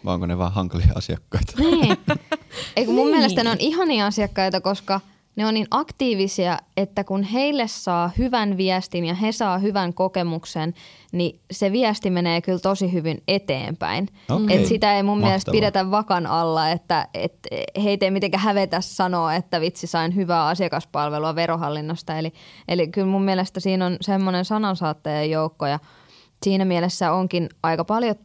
vai 0.05 0.13
onko 0.13 0.25
ne 0.25 0.37
vaan 0.37 0.53
hankalia 0.53 0.91
asiakkaita? 0.95 1.53
Niin. 1.57 1.97
Eikö 2.75 2.91
mun 2.91 3.05
niin. 3.05 3.15
mielestä 3.15 3.43
ne 3.43 3.49
on 3.49 3.59
ihania 3.59 4.05
asiakkaita, 4.05 4.61
koska 4.61 5.01
ne 5.35 5.45
on 5.45 5.53
niin 5.53 5.67
aktiivisia, 5.71 6.57
että 6.77 7.03
kun 7.03 7.23
heille 7.23 7.67
saa 7.67 8.11
hyvän 8.17 8.57
viestin 8.57 9.05
ja 9.05 9.13
he 9.13 9.31
saa 9.31 9.57
hyvän 9.57 9.93
kokemuksen, 9.93 10.73
niin 11.11 11.39
se 11.51 11.71
viesti 11.71 12.09
menee 12.09 12.41
kyllä 12.41 12.59
tosi 12.59 12.93
hyvin 12.93 13.23
eteenpäin. 13.27 14.07
Okay. 14.29 14.57
Et 14.57 14.65
sitä 14.65 14.95
ei 14.95 15.03
mun 15.03 15.17
Mahtavaa. 15.17 15.29
mielestä 15.29 15.51
pidetä 15.51 15.91
vakan 15.91 16.27
alla, 16.27 16.69
että 16.69 17.07
et 17.13 17.47
heitä 17.83 18.05
ei 18.05 18.11
mitenkään 18.11 18.43
hävetä 18.43 18.81
sanoa, 18.81 19.35
että 19.35 19.61
vitsi 19.61 19.87
sain 19.87 20.15
hyvää 20.15 20.47
asiakaspalvelua 20.47 21.35
verohallinnosta. 21.35 22.17
Eli, 22.17 22.33
eli 22.67 22.87
kyllä 22.87 23.07
mun 23.07 23.23
mielestä 23.23 23.59
siinä 23.59 23.85
on 23.85 23.97
semmoinen 24.01 24.45
sanansaattajan 24.45 25.29
joukko 25.29 25.67
ja 25.67 25.79
siinä 26.43 26.65
mielessä 26.65 27.11
onkin 27.11 27.49
aika 27.63 27.85
paljon 27.85 28.15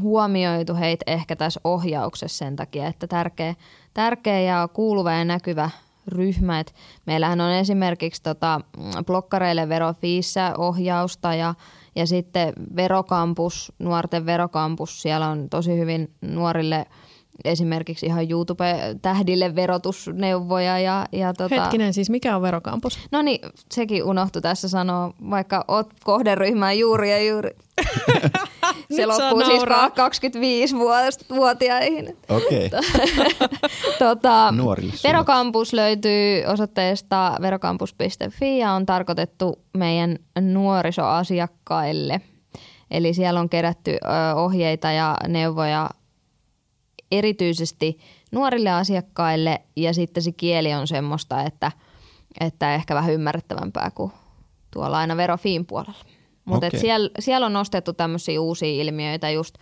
huomioitu 0.00 0.74
heitä 0.74 1.04
ehkä 1.06 1.36
tässä 1.36 1.60
ohjauksessa 1.64 2.38
sen 2.38 2.56
takia, 2.56 2.86
että 2.86 3.06
tärkeä, 3.06 3.54
tärkeä 3.94 4.40
ja 4.40 4.68
kuuluva 4.72 5.12
ja 5.12 5.24
näkyvä 5.24 5.70
ryhmä. 6.08 6.60
Et 6.60 6.74
meillähän 7.06 7.40
on 7.40 7.52
esimerkiksi 7.52 8.22
tota, 8.22 8.60
blokkareille 9.06 9.68
verofiissä 9.68 10.54
ohjausta 10.58 11.34
ja, 11.34 11.54
ja 11.96 12.06
sitten 12.06 12.52
verokampus, 12.76 13.72
nuorten 13.78 14.26
verokampus, 14.26 15.02
siellä 15.02 15.28
on 15.28 15.48
tosi 15.48 15.78
hyvin 15.78 16.14
nuorille– 16.20 16.86
esimerkiksi 17.44 18.06
ihan 18.06 18.30
YouTube-tähdille 18.30 19.56
verotusneuvoja. 19.56 20.78
Ja, 20.78 21.06
ja 21.12 21.34
tota... 21.34 21.60
Hetkinen, 21.60 21.94
siis 21.94 22.10
mikä 22.10 22.36
on 22.36 22.42
verokampus? 22.42 22.98
No 23.12 23.22
niin, 23.22 23.40
sekin 23.72 24.04
unohtui 24.04 24.42
tässä 24.42 24.68
sanoa, 24.68 25.12
vaikka 25.30 25.64
oot 25.68 25.86
kohderyhmään 26.04 26.78
juuri 26.78 27.10
ja 27.10 27.22
juuri. 27.22 27.50
Se 28.96 29.06
loppuu 29.06 29.44
siis 29.44 29.62
25-vuotiaihin. 29.62 32.16
Okei. 32.28 32.66
Okay. 32.66 32.80
tota, 33.98 34.54
Verokampus 35.04 35.72
löytyy 35.72 36.44
osoitteesta 36.44 37.36
verokampus.fi 37.40 38.58
ja 38.58 38.72
on 38.72 38.86
tarkoitettu 38.86 39.58
meidän 39.76 40.18
nuorisoasiakkaille. 40.40 42.20
Eli 42.90 43.14
siellä 43.14 43.40
on 43.40 43.48
kerätty 43.48 43.96
ohjeita 44.34 44.92
ja 44.92 45.16
neuvoja 45.28 45.90
erityisesti 47.10 47.98
nuorille 48.32 48.70
asiakkaille 48.70 49.60
ja 49.76 49.94
sitten 49.94 50.22
se 50.22 50.32
kieli 50.32 50.74
on 50.74 50.86
semmoista, 50.86 51.42
että, 51.42 51.72
että 52.40 52.74
ehkä 52.74 52.94
vähän 52.94 53.12
ymmärrettävämpää 53.12 53.90
kuin 53.90 54.12
tuolla 54.70 54.98
aina 54.98 55.16
verofiin 55.16 55.66
puolella. 55.66 56.04
Mutta 56.44 56.66
okay. 56.66 56.80
siellä, 56.80 57.10
siellä 57.18 57.46
on 57.46 57.52
nostettu 57.52 57.92
tämmöisiä 57.92 58.40
uusia 58.40 58.82
ilmiöitä, 58.82 59.30
just 59.30 59.54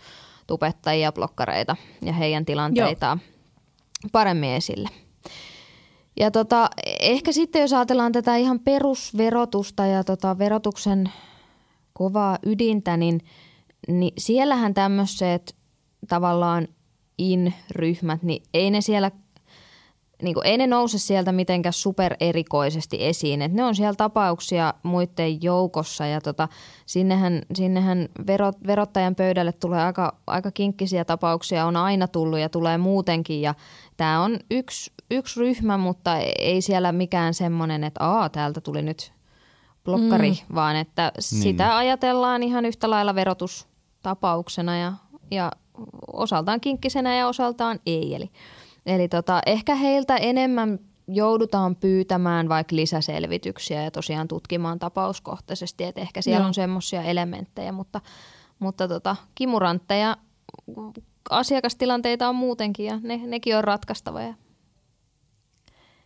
tubettajia, 0.47 1.11
blokkareita 1.11 1.75
ja 2.01 2.13
heidän 2.13 2.45
tilanteitaan 2.45 3.21
Joo. 3.23 4.09
paremmin 4.11 4.49
esille. 4.49 4.89
Ja 6.19 6.31
tota, 6.31 6.69
ehkä 6.99 7.31
sitten 7.31 7.61
jos 7.61 7.73
ajatellaan 7.73 8.11
tätä 8.11 8.35
ihan 8.35 8.59
perusverotusta 8.59 9.85
ja 9.85 10.03
tota 10.03 10.37
verotuksen 10.37 11.11
kovaa 11.93 12.37
ydintä, 12.45 12.97
niin, 12.97 13.21
niin 13.87 14.13
siellähän 14.17 14.73
tämmöiset 14.73 15.55
tavallaan 16.07 16.67
in-ryhmät, 17.17 18.23
niin 18.23 18.43
ei 18.53 18.71
ne 18.71 18.81
siellä 18.81 19.11
niin 20.23 20.33
kuin, 20.33 20.47
ei 20.47 20.57
ne 20.57 20.67
nouse 20.67 20.97
sieltä 20.97 21.31
mitenkään 21.31 21.73
supererikoisesti 21.73 22.97
esiin. 23.05 23.41
Et 23.41 23.53
ne 23.53 23.63
on 23.63 23.75
siellä 23.75 23.95
tapauksia 23.95 24.73
muiden 24.83 25.43
joukossa 25.43 26.05
ja 26.05 26.21
tota, 26.21 26.47
sinnehän, 26.85 27.41
sinnehän 27.53 28.09
verot, 28.27 28.55
verottajan 28.67 29.15
pöydälle 29.15 29.51
tulee 29.51 29.83
aika, 29.83 30.17
aika 30.27 30.51
kinkkisiä 30.51 31.05
tapauksia, 31.05 31.65
on 31.65 31.75
aina 31.75 32.07
tullut 32.07 32.39
ja 32.39 32.49
tulee 32.49 32.77
muutenkin. 32.77 33.41
Ja 33.41 33.55
tämä 33.97 34.21
on 34.21 34.39
yksi, 34.51 34.91
yksi 35.11 35.39
ryhmä, 35.39 35.77
mutta 35.77 36.17
ei 36.39 36.61
siellä 36.61 36.91
mikään 36.91 37.33
semmoinen, 37.33 37.83
että 37.83 38.03
aa, 38.03 38.29
täältä 38.29 38.61
tuli 38.61 38.81
nyt 38.81 39.13
blokkari, 39.83 40.31
mm. 40.31 40.55
vaan 40.55 40.75
että 40.75 41.11
niin. 41.15 41.41
sitä 41.41 41.77
ajatellaan 41.77 42.43
ihan 42.43 42.65
yhtä 42.65 42.89
lailla 42.89 43.15
verotustapauksena 43.15 44.77
ja, 44.77 44.93
ja 45.31 45.51
osaltaan 46.13 46.61
kinkkisenä 46.61 47.15
ja 47.15 47.27
osaltaan 47.27 47.79
ei. 47.85 48.15
Eli, 48.15 48.29
eli 48.85 49.07
tota, 49.07 49.41
ehkä 49.45 49.75
heiltä 49.75 50.17
enemmän 50.17 50.79
joudutaan 51.07 51.75
pyytämään 51.75 52.49
vaikka 52.49 52.75
lisäselvityksiä 52.75 53.83
ja 53.83 53.91
tosiaan 53.91 54.27
tutkimaan 54.27 54.79
tapauskohtaisesti, 54.79 55.83
että 55.83 56.01
ehkä 56.01 56.21
siellä 56.21 56.39
Joo. 56.39 56.47
on 56.47 56.53
semmoisia 56.53 57.03
elementtejä, 57.03 57.71
mutta, 57.71 58.01
mutta 58.59 58.87
tota, 58.87 59.15
kimurantteja, 59.35 60.17
asiakastilanteita 61.29 62.29
on 62.29 62.35
muutenkin 62.35 62.85
ja 62.85 62.99
ne, 63.03 63.21
nekin 63.27 63.57
on 63.57 63.63
ratkaistavoja. 63.63 64.33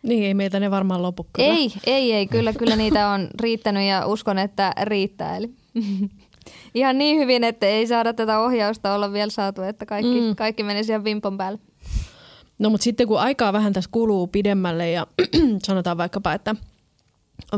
Niin, 0.04 0.24
ei 0.24 0.34
meitä 0.34 0.60
ne 0.60 0.72
varmaan 0.72 1.02
lopu 1.02 1.28
kyllä. 1.34 1.50
Ei, 1.50 1.74
ei, 1.86 2.14
ei. 2.14 2.28
Kyllä, 2.28 2.54
kyllä 2.54 2.76
niitä 2.76 3.10
on 3.10 3.28
riittänyt 3.42 3.84
ja 3.84 4.06
uskon, 4.06 4.38
että 4.38 4.74
riittää. 4.82 5.38
Eli. 5.38 5.50
Ihan 6.74 6.98
niin 6.98 7.18
hyvin, 7.18 7.44
että 7.44 7.66
ei 7.66 7.88
saada 7.88 8.14
tätä 8.14 8.40
ohjausta 8.40 8.94
olla 8.94 9.14
vielä 9.14 9.32
saatu, 9.32 9.62
että 9.62 9.86
kaikki, 9.86 10.22
mm. 10.22 10.36
kaikki 10.36 10.64
menisi 10.64 10.92
ihan 10.92 11.04
vimpon 11.04 11.38
päälle. 11.38 11.60
No 12.60 12.70
mutta 12.70 12.84
sitten 12.84 13.08
kun 13.08 13.20
aikaa 13.20 13.54
vähän 13.54 13.74
tässä 13.74 13.90
kuluu 13.94 14.28
pidemmälle 14.28 14.92
ja 14.92 15.08
sanotaan 15.68 15.98
vaikkapa, 15.98 16.34
että 16.34 16.56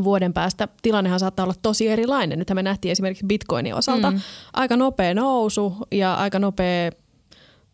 vuoden 0.03 0.33
päästä 0.33 0.67
tilannehan 0.81 1.19
saattaa 1.19 1.43
olla 1.43 1.55
tosi 1.61 1.87
erilainen. 1.87 2.39
Nythän 2.39 2.55
me 2.55 2.63
nähtiin 2.63 2.91
esimerkiksi 2.91 3.25
bitcoinin 3.25 3.75
osalta 3.75 4.11
mm. 4.11 4.19
aika 4.53 4.77
nopea 4.77 5.13
nousu 5.13 5.73
ja 5.91 6.13
aika 6.13 6.39
nopea 6.39 6.91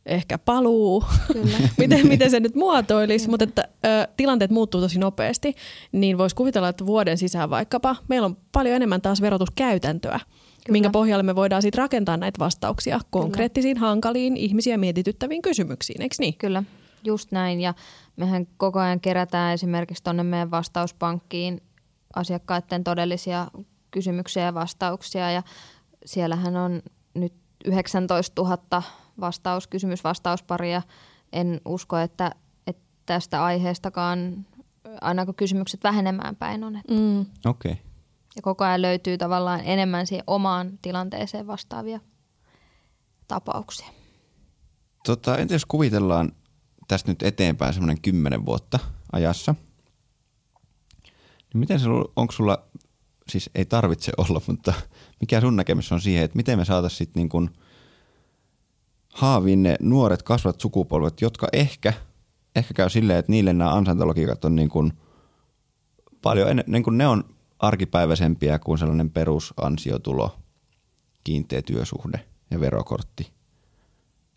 ehkä 0.06 0.38
paluu, 0.38 1.04
miten, 1.78 2.08
miten 2.08 2.32
se 2.32 2.40
nyt 2.40 2.56
muotoilisi, 2.56 3.30
mutta 3.30 3.44
että 3.44 3.68
ö, 3.86 4.08
tilanteet 4.18 4.52
muuttuu 4.52 4.82
tosi 4.82 5.00
nopeasti, 5.00 5.56
niin 5.92 6.18
voisi 6.18 6.36
kuvitella, 6.36 6.70
että 6.70 6.86
vuoden 6.86 7.18
sisään 7.18 7.50
vaikkapa 7.50 7.96
meillä 8.08 8.26
on 8.26 8.38
paljon 8.52 8.76
enemmän 8.76 9.02
taas 9.02 9.22
verotuskäytäntöä. 9.22 10.20
Kyllä. 10.66 10.76
minkä 10.76 10.90
pohjalle 10.90 11.24
me 11.24 11.36
voidaan 11.36 11.62
sitten 11.62 11.78
rakentaa 11.78 12.18
näitä 12.18 12.40
vastauksia 12.40 13.00
konkreettisiin, 13.10 13.76
Kyllä. 13.76 13.88
hankaliin, 13.88 14.38
ihmisiä 14.38 14.78
mietityttäviin 14.78 15.42
kysymyksiin, 15.42 16.02
eikö 16.02 16.16
niin? 16.20 16.38
Kyllä, 16.38 16.64
just 17.04 17.32
näin. 17.32 17.62
Ja 17.62 17.74
mehän 18.16 18.48
koko 18.58 18.80
ajan 18.80 19.00
kerätään 19.00 19.54
esimerkiksi 19.54 20.04
tuonne 20.04 20.24
meidän 20.24 20.52
vastauspankkiin 20.52 21.62
asiakkaiden 22.16 22.84
todellisia 22.84 23.48
kysymyksiä 23.92 24.44
ja 24.44 24.54
vastauksia. 24.54 25.32
Ja 25.32 25.44
siellähän 26.06 26.56
on 26.56 26.82
nyt 27.14 27.34
19 27.66 28.42
000 28.42 28.84
vastaus, 29.20 29.68
kysymys-vastausparia. 29.68 30.82
En 31.34 31.62
usko, 31.66 31.98
että, 31.98 32.32
että 32.68 32.84
tästä 33.06 33.44
aiheestakaan 33.44 34.46
aina 35.02 35.26
kun 35.26 35.36
kysymykset 35.36 35.84
vähenemään 35.84 36.36
päin 36.36 36.64
on. 36.64 36.74
Mm. 36.90 37.26
Okei. 37.46 37.72
Okay. 37.72 37.84
Ja 38.36 38.42
koko 38.42 38.64
ajan 38.64 38.82
löytyy 38.82 39.18
tavallaan 39.18 39.62
enemmän 39.64 40.08
siihen 40.08 40.24
omaan 40.28 40.80
tilanteeseen 40.82 41.48
vastaavia 41.48 42.00
tapauksia. 43.28 43.88
Tota, 45.06 45.38
entä 45.38 45.54
jos 45.54 45.66
kuvitellaan 45.66 46.32
tästä 46.88 47.12
nyt 47.12 47.24
eteenpäin 47.24 47.74
semmoinen 47.74 48.02
kymmenen 48.02 48.46
vuotta 48.46 48.80
ajassa, 49.12 49.56
niin 51.54 51.60
miten 51.60 51.80
se, 51.80 51.86
onko 52.16 52.32
sulla 52.32 52.64
siis 53.30 53.50
ei 53.56 53.66
tarvitse 53.66 54.12
olla, 54.18 54.42
mutta 54.48 54.74
mikä 55.22 55.42
sun 55.42 55.56
näkemys 55.56 55.92
on 55.92 56.02
siihen, 56.02 56.24
että 56.24 56.36
miten 56.36 56.60
me 56.60 56.66
saataisiin 56.66 56.98
sitten 56.98 57.20
niin 57.20 57.30
kuin 57.30 57.50
haaviin 59.14 59.64
ne 59.64 59.76
nuoret 59.80 60.24
kasvat 60.24 60.60
sukupolvet, 60.60 61.22
jotka 61.22 61.48
ehkä, 61.54 61.94
ehkä 62.56 62.74
käy 62.74 62.90
silleen, 62.90 63.20
että 63.20 63.32
niille 63.32 63.54
nämä 63.54 63.74
ansaintalogiikat 63.74 64.46
on 64.46 64.56
niin 64.56 64.70
kuin 64.70 64.94
paljon, 66.22 66.50
en, 66.50 66.64
niin 66.68 66.84
kuin 66.84 66.98
ne 66.98 67.08
on 67.08 67.35
arkipäiväisempiä 67.60 68.60
kuin 68.60 68.78
sellainen 68.78 69.10
perusansiotulo, 69.10 70.38
kiinteä 71.24 71.62
työsuhde 71.62 72.26
ja 72.52 72.60
verokortti. 72.60 73.32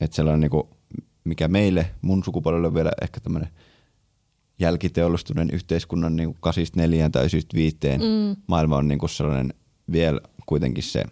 Että 0.01 0.17
sellainen 0.17 0.41
niin 0.41 0.51
kuin, 0.51 0.69
mikä 1.25 1.49
meille, 1.49 1.91
mun 2.03 2.25
sukupolvelle 2.25 2.67
on 2.67 2.75
vielä 2.75 2.93
ehkä 3.03 3.21
tämmöinen 3.21 3.51
jälkiteollistuneen 4.59 5.51
yhteiskunnan 5.51 6.17
niin 6.17 6.37
84 6.41 7.11
tai 7.11 7.23
95 7.23 7.77
mm. 7.99 8.43
maailma 8.47 8.77
on 8.77 8.89
niin 8.89 8.99
kuin 8.99 9.11
sellainen 9.11 9.55
vielä 9.93 10.21
kuitenkin 10.47 10.85
se 10.85 11.05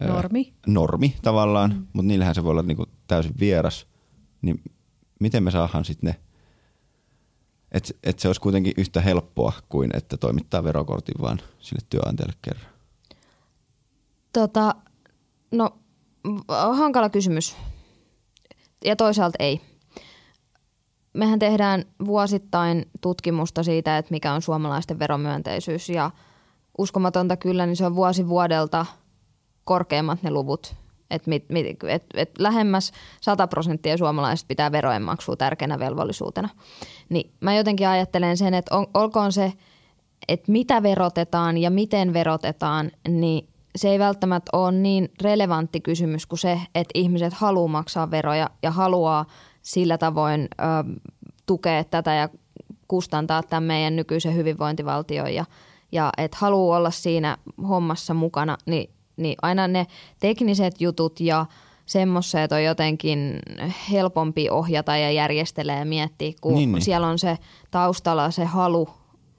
Normi. 0.00 0.52
Ö, 0.68 0.70
normi 0.70 1.14
tavallaan, 1.22 1.70
mm. 1.70 1.86
mutta 1.92 2.08
niillähän 2.08 2.34
se 2.34 2.44
voi 2.44 2.50
olla 2.50 2.62
niin 2.62 2.76
kuin 2.76 2.88
täysin 3.06 3.34
vieras. 3.40 3.86
Niin 4.42 4.62
miten 5.20 5.42
me 5.42 5.50
saadaan 5.50 5.84
sitten 5.84 6.08
ne, 6.10 6.20
että 7.72 7.94
et 8.02 8.18
se 8.18 8.28
olisi 8.28 8.40
kuitenkin 8.40 8.72
yhtä 8.76 9.00
helppoa 9.00 9.52
kuin 9.68 9.90
että 9.96 10.16
toimittaa 10.16 10.64
verokortin 10.64 11.14
vaan 11.20 11.40
sille 11.58 11.86
työnantajalle 11.90 12.34
kerran? 12.42 12.72
Tota, 14.32 14.74
no 15.52 15.78
hankala 16.72 17.10
kysymys. 17.10 17.56
Ja 18.84 18.96
toisaalta 18.96 19.36
ei. 19.38 19.60
Mehän 21.12 21.38
tehdään 21.38 21.84
vuosittain 22.06 22.86
tutkimusta 23.00 23.62
siitä, 23.62 23.98
että 23.98 24.10
mikä 24.10 24.32
on 24.32 24.42
suomalaisten 24.42 24.98
veromyönteisyys 24.98 25.88
ja 25.88 26.10
uskomatonta 26.78 27.36
kyllä, 27.36 27.66
niin 27.66 27.76
se 27.76 27.86
on 27.86 27.94
vuosi 27.94 28.28
vuodelta 28.28 28.86
korkeimmat 29.64 30.22
ne 30.22 30.30
luvut. 30.30 30.74
Et 31.10 31.26
mit, 31.26 31.44
mit, 31.48 31.66
et, 31.88 32.04
et 32.14 32.30
lähemmäs 32.38 32.92
100 33.20 33.46
prosenttia 33.46 33.96
suomalaisista 33.96 34.48
pitää 34.48 34.72
verojen 34.72 35.02
maksua 35.02 35.36
tärkeänä 35.36 35.78
velvollisuutena. 35.78 36.48
Niin 37.08 37.30
mä 37.40 37.54
jotenkin 37.54 37.88
ajattelen 37.88 38.36
sen, 38.36 38.54
että 38.54 38.76
on, 38.76 38.86
olkoon 38.94 39.32
se, 39.32 39.52
että 40.28 40.52
mitä 40.52 40.82
verotetaan 40.82 41.58
ja 41.58 41.70
miten 41.70 42.12
verotetaan, 42.12 42.90
niin 43.08 43.48
se 43.76 43.88
ei 43.88 43.98
välttämättä 43.98 44.56
ole 44.56 44.72
niin 44.72 45.08
relevantti 45.22 45.80
kysymys 45.80 46.26
kuin 46.26 46.38
se, 46.38 46.60
että 46.74 46.92
ihmiset 46.94 47.32
haluaa 47.32 47.68
maksaa 47.68 48.10
veroja 48.10 48.50
ja 48.62 48.70
haluaa 48.70 49.26
sillä 49.62 49.98
tavoin 49.98 50.48
ö, 50.60 50.64
tukea 51.46 51.84
tätä 51.84 52.14
ja 52.14 52.28
kustantaa 52.88 53.42
tämän 53.42 53.62
meidän 53.62 53.96
nykyisen 53.96 54.34
hyvinvointivaltion 54.34 55.34
ja, 55.34 55.44
ja 55.92 56.10
että 56.18 56.36
haluaa 56.40 56.78
olla 56.78 56.90
siinä 56.90 57.36
hommassa 57.68 58.14
mukana, 58.14 58.56
niin, 58.66 58.90
niin 59.18 59.36
aina 59.42 59.68
ne 59.68 59.86
tekniset 60.20 60.80
jutut 60.80 61.20
ja 61.20 61.46
semmoiset 61.86 62.52
on 62.52 62.64
jotenkin 62.64 63.38
helpompi 63.90 64.50
ohjata 64.50 64.96
ja 64.96 65.10
järjestellä 65.10 65.72
ja 65.72 65.84
miettiä, 65.84 66.32
kun 66.40 66.54
niin, 66.54 66.72
niin. 66.72 66.82
siellä 66.82 67.06
on 67.06 67.18
se 67.18 67.38
taustalla 67.70 68.30
se 68.30 68.44
halu 68.44 68.88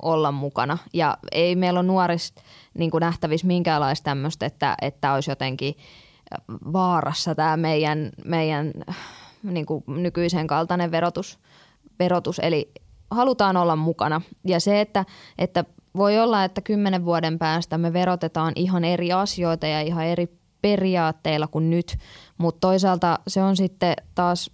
olla 0.01 0.31
mukana. 0.31 0.77
Ja 0.93 1.17
ei 1.31 1.55
meillä 1.55 1.79
ole 1.79 1.87
nuorista 1.87 2.41
niin 2.73 2.91
nähtävissä 2.99 3.47
minkäänlaista 3.47 4.03
tämmöistä, 4.03 4.45
että, 4.45 4.75
että 4.81 5.13
olisi 5.13 5.31
jotenkin 5.31 5.75
vaarassa 6.73 7.35
tämä 7.35 7.57
meidän, 7.57 8.11
meidän 8.25 8.71
niin 9.43 9.65
kuin 9.65 9.83
nykyisen 9.87 10.47
kaltainen 10.47 10.91
verotus, 10.91 11.39
verotus. 11.99 12.39
Eli 12.39 12.71
halutaan 13.11 13.57
olla 13.57 13.75
mukana. 13.75 14.21
Ja 14.45 14.59
se, 14.59 14.81
että, 14.81 15.05
että 15.37 15.65
voi 15.95 16.19
olla, 16.19 16.43
että 16.43 16.62
kymmenen 16.62 17.06
vuoden 17.06 17.39
päästä 17.39 17.78
me 17.78 17.93
verotetaan 17.93 18.54
ihan 18.56 18.84
eri 18.86 19.12
asioita 19.12 19.67
ja 19.67 19.82
ihan 19.82 20.06
eri 20.06 20.39
periaatteilla 20.62 21.47
kuin 21.47 21.69
nyt, 21.69 21.97
mutta 22.38 22.67
toisaalta 22.67 23.19
se 23.28 23.43
on 23.43 23.58
sitten 23.58 23.93
taas 24.15 24.52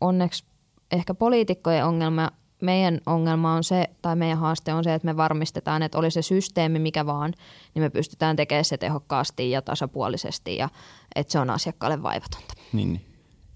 onneksi 0.00 0.44
ehkä 0.92 1.14
poliitikkojen 1.14 1.84
ongelma 1.84 2.30
meidän 2.60 3.00
ongelma 3.06 3.54
on 3.54 3.64
se, 3.64 3.84
tai 4.02 4.16
meidän 4.16 4.38
haaste 4.38 4.74
on 4.74 4.84
se, 4.84 4.94
että 4.94 5.06
me 5.06 5.16
varmistetaan, 5.16 5.82
että 5.82 5.98
oli 5.98 6.10
se 6.10 6.22
systeemi 6.22 6.78
mikä 6.78 7.06
vaan, 7.06 7.34
niin 7.74 7.82
me 7.82 7.90
pystytään 7.90 8.36
tekemään 8.36 8.64
se 8.64 8.76
tehokkaasti 8.76 9.50
ja 9.50 9.62
tasapuolisesti 9.62 10.56
ja 10.56 10.68
että 11.14 11.32
se 11.32 11.38
on 11.38 11.50
asiakkaalle 11.50 12.02
vaivatonta. 12.02 12.54
Niin, 12.72 12.92
niin. 12.92 13.04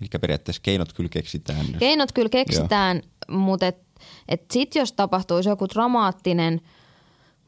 Eli 0.00 0.08
periaatteessa 0.20 0.62
keinot 0.62 0.92
kyllä 0.92 1.08
keksitään. 1.08 1.66
Jos... 1.66 1.76
Keinot 1.78 2.12
kyllä 2.12 2.28
keksitään, 2.28 3.02
Joo. 3.28 3.38
mutta 3.38 3.66
et, 3.66 3.78
et 4.28 4.50
sitten 4.50 4.80
jos 4.80 4.92
tapahtuisi 4.92 5.48
joku 5.48 5.68
dramaattinen– 5.68 6.60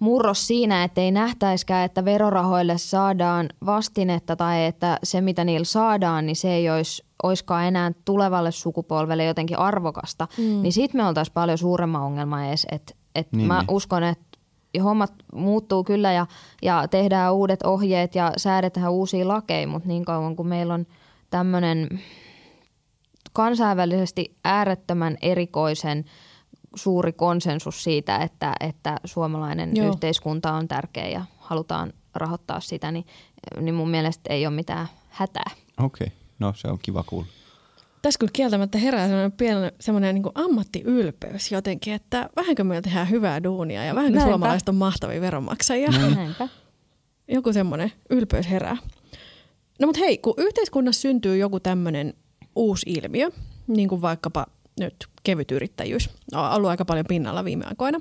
murros 0.00 0.46
siinä, 0.46 0.84
että 0.84 1.00
ei 1.00 1.10
nähtäiskään, 1.10 1.84
että 1.84 2.04
verorahoille 2.04 2.78
saadaan 2.78 3.48
vastinetta 3.66 4.36
tai 4.36 4.64
että 4.64 4.98
se, 5.02 5.20
mitä 5.20 5.44
niillä 5.44 5.64
saadaan, 5.64 6.26
niin 6.26 6.36
se 6.36 6.54
ei 6.54 6.70
olisi, 6.70 7.04
olisikaan 7.22 7.64
enää 7.64 7.92
tulevalle 8.04 8.50
sukupolvelle 8.52 9.24
jotenkin 9.24 9.58
arvokasta, 9.58 10.28
mm. 10.38 10.62
niin 10.62 10.72
sitten 10.72 11.00
me 11.00 11.08
oltaisiin 11.08 11.34
paljon 11.34 11.58
suuremman 11.58 12.02
ongelma 12.02 12.46
edes. 12.46 12.66
Et, 12.72 12.96
et 13.14 13.32
niin, 13.32 13.46
mä 13.48 13.58
niin. 13.58 13.70
uskon, 13.70 14.02
että 14.02 14.38
hommat 14.82 15.12
muuttuu 15.34 15.84
kyllä 15.84 16.12
ja, 16.12 16.26
ja 16.62 16.88
tehdään 16.88 17.34
uudet 17.34 17.62
ohjeet 17.62 18.14
ja 18.14 18.32
säädetään 18.36 18.92
uusia 18.92 19.28
lakeja, 19.28 19.68
mutta 19.68 19.88
niin 19.88 20.04
kauan 20.04 20.36
kuin 20.36 20.48
meillä 20.48 20.74
on 20.74 20.86
tämmöinen 21.30 21.88
kansainvälisesti 23.32 24.36
äärettömän 24.44 25.16
erikoisen– 25.22 26.04
suuri 26.74 27.12
konsensus 27.12 27.84
siitä, 27.84 28.16
että, 28.16 28.54
että 28.60 28.96
suomalainen 29.04 29.76
Joo. 29.76 29.88
yhteiskunta 29.88 30.52
on 30.52 30.68
tärkeä 30.68 31.08
ja 31.08 31.24
halutaan 31.38 31.92
rahoittaa 32.14 32.60
sitä, 32.60 32.92
niin, 32.92 33.06
niin 33.60 33.74
mun 33.74 33.90
mielestä 33.90 34.32
ei 34.32 34.46
ole 34.46 34.54
mitään 34.54 34.86
hätää. 35.08 35.50
Okei, 35.78 36.06
okay. 36.06 36.18
no 36.38 36.52
se 36.56 36.68
on 36.68 36.78
kiva 36.82 37.02
kuulla. 37.02 37.26
Tässä 38.02 38.18
kyllä 38.18 38.30
kieltämättä 38.32 38.78
herää 38.78 39.06
sellainen 39.06 39.32
pieni 39.32 39.70
semmoinen 39.80 40.14
niin 40.14 40.24
ammattiylpeys 40.34 41.52
jotenkin, 41.52 41.94
että 41.94 42.30
vähänkö 42.36 42.64
me 42.64 42.82
tehdään 42.82 43.10
hyvää 43.10 43.42
duunia 43.42 43.84
ja 43.84 43.94
vähänkö 43.94 44.16
Näinpä. 44.18 44.30
suomalaiset 44.30 44.68
on 44.68 44.74
mahtavia 44.74 45.20
veronmaksajia. 45.20 45.90
Näinpä. 46.14 46.48
Joku 47.28 47.52
semmoinen 47.52 47.92
ylpeys 48.10 48.50
herää. 48.50 48.76
No 49.80 49.86
mutta 49.86 50.00
hei, 50.00 50.18
kun 50.18 50.34
yhteiskunnassa 50.36 51.00
syntyy 51.00 51.36
joku 51.36 51.60
tämmöinen 51.60 52.14
uusi 52.56 52.90
ilmiö, 52.90 53.30
niin 53.66 53.88
kuin 53.88 54.02
vaikkapa 54.02 54.46
nyt 54.80 54.94
kevyt 55.22 55.50
yrittäjyys 55.50 56.10
on 56.32 56.52
ollut 56.52 56.70
aika 56.70 56.84
paljon 56.84 57.06
pinnalla 57.08 57.44
viime 57.44 57.64
aikoina. 57.64 58.00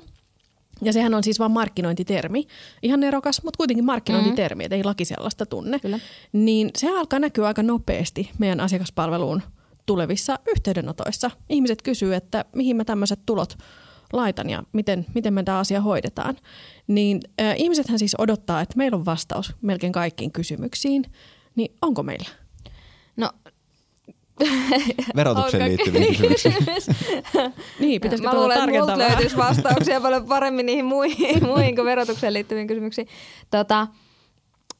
Ja 0.82 0.92
sehän 0.92 1.14
on 1.14 1.24
siis 1.24 1.38
vain 1.38 1.52
markkinointitermi. 1.52 2.46
Ihan 2.82 3.00
nerokas, 3.00 3.42
mutta 3.42 3.56
kuitenkin 3.56 3.84
markkinointitermi, 3.84 4.62
mm-hmm. 4.62 4.66
että 4.66 4.76
ei 4.76 4.84
laki 4.84 5.04
sellaista 5.04 5.46
tunne. 5.46 5.78
Kyllä. 5.78 5.98
Niin 6.32 6.70
se 6.76 6.98
alkaa 6.98 7.18
näkyä 7.18 7.46
aika 7.46 7.62
nopeasti 7.62 8.30
meidän 8.38 8.60
asiakaspalveluun 8.60 9.42
tulevissa 9.86 10.38
yhteydenotoissa. 10.48 11.30
Ihmiset 11.48 11.82
kysyy, 11.82 12.14
että 12.14 12.44
mihin 12.54 12.76
mä 12.76 12.84
tämmöiset 12.84 13.20
tulot 13.26 13.58
laitan 14.12 14.50
ja 14.50 14.62
miten, 14.72 15.06
miten 15.14 15.34
me 15.34 15.42
tämä 15.42 15.58
asia 15.58 15.80
hoidetaan. 15.80 16.36
Niin 16.86 17.20
äh, 17.40 17.54
ihmisethän 17.56 17.98
siis 17.98 18.16
odottaa, 18.18 18.60
että 18.60 18.76
meillä 18.76 18.96
on 18.96 19.04
vastaus 19.04 19.54
melkein 19.62 19.92
kaikkiin 19.92 20.32
kysymyksiin. 20.32 21.04
Niin 21.56 21.74
onko 21.82 22.02
meillä? 22.02 22.28
No 23.16 23.30
Verotukseen 25.16 25.68
liittyviin 25.68 26.06
kysymyksiin. 26.06 26.56
niin, 27.80 28.00
pitäisikö 28.00 28.28
Mä 28.28 28.34
luulen, 28.34 28.74
että 28.74 28.98
löytyisi 28.98 29.36
vastauksia 29.36 30.00
paljon 30.00 30.26
paremmin 30.26 30.66
niihin 30.66 30.84
muihin, 30.84 31.46
muihin 31.52 31.74
kuin 31.74 31.84
verotukseen 31.84 32.32
liittyviin 32.32 32.66
kysymyksiin. 32.66 33.08
Tota, 33.50 33.86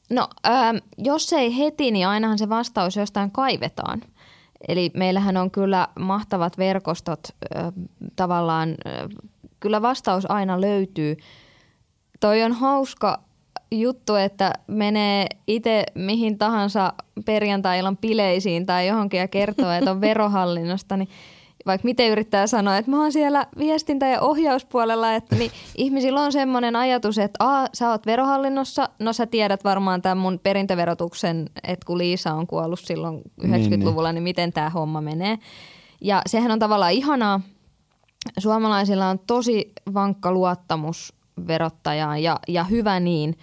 no, 0.09 0.27
ähm, 0.47 0.77
jos 0.97 1.33
ei 1.33 1.57
heti, 1.57 1.91
niin 1.91 2.07
ainahan 2.07 2.37
se 2.37 2.49
vastaus 2.49 2.95
jostain 2.95 3.31
kaivetaan. 3.31 4.01
Eli 4.67 4.91
meillähän 4.93 5.37
on 5.37 5.51
kyllä 5.51 5.87
mahtavat 5.99 6.57
verkostot 6.57 7.19
äh, 7.55 7.73
tavallaan, 8.15 8.69
äh, 8.69 9.09
kyllä 9.59 9.81
vastaus 9.81 10.31
aina 10.31 10.61
löytyy. 10.61 11.17
Toi 12.19 12.43
on 12.43 12.53
hauska 12.53 13.23
juttu, 13.71 14.15
että 14.15 14.53
menee 14.67 15.27
itse 15.47 15.83
mihin 15.95 16.37
tahansa 16.37 16.93
perjantai-illan 17.25 17.97
bileisiin 17.97 18.65
tai 18.65 18.87
johonkin 18.87 19.19
ja 19.19 19.27
kertoo, 19.27 19.71
että 19.71 19.91
on 19.91 20.01
verohallinnosta, 20.07 20.97
niin 20.97 21.09
vaikka 21.65 21.85
miten 21.85 22.11
yrittää 22.11 22.47
sanoa, 22.47 22.77
että 22.77 22.91
mä 22.91 23.01
oon 23.01 23.11
siellä 23.11 23.47
viestintä- 23.57 24.07
ja 24.07 24.21
ohjauspuolella, 24.21 25.15
että 25.15 25.35
niin 25.35 25.51
ihmisillä 25.77 26.21
on 26.21 26.31
semmoinen 26.31 26.75
ajatus, 26.75 27.17
että 27.17 27.45
a, 27.45 27.67
sä 27.73 27.89
oot 27.89 28.05
verohallinnossa, 28.05 28.89
no 28.99 29.13
sä 29.13 29.25
tiedät 29.25 29.63
varmaan 29.63 30.01
tämän 30.01 30.17
mun 30.17 30.39
perintöverotuksen, 30.43 31.49
että 31.63 31.85
kun 31.85 31.97
Liisa 31.97 32.33
on 32.33 32.47
kuollut 32.47 32.79
silloin 32.79 33.21
90-luvulla, 33.43 34.09
niin, 34.09 34.15
niin 34.15 34.23
miten 34.23 34.53
tämä 34.53 34.69
homma 34.69 35.01
menee. 35.01 35.39
Ja 36.01 36.21
sehän 36.25 36.51
on 36.51 36.59
tavallaan 36.59 36.91
ihanaa. 36.91 37.41
Suomalaisilla 38.39 39.09
on 39.09 39.19
tosi 39.19 39.71
vankka 39.93 40.31
luottamus 40.31 41.13
verottajaan 41.47 42.23
ja, 42.23 42.39
ja 42.47 42.63
hyvä 42.63 42.99
niin. 42.99 43.37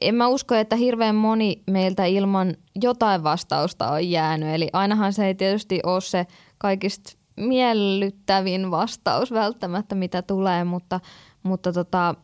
En 0.00 0.14
mä 0.14 0.28
usko, 0.28 0.54
että 0.54 0.76
hirveän 0.76 1.14
moni 1.14 1.62
meiltä 1.70 2.04
ilman 2.04 2.56
jotain 2.82 3.22
vastausta 3.22 3.90
on 3.90 4.10
jäänyt. 4.10 4.48
Eli 4.48 4.68
ainahan 4.72 5.12
se 5.12 5.26
ei 5.26 5.34
tietysti 5.34 5.80
ole 5.84 6.00
se 6.00 6.26
kaikista 6.58 7.12
miellyttävin 7.36 8.70
vastaus 8.70 9.32
välttämättä, 9.32 9.94
mitä 9.94 10.22
tulee, 10.22 10.64
mutta, 10.64 11.00
mutta 11.42 11.72
tota, 11.72 12.14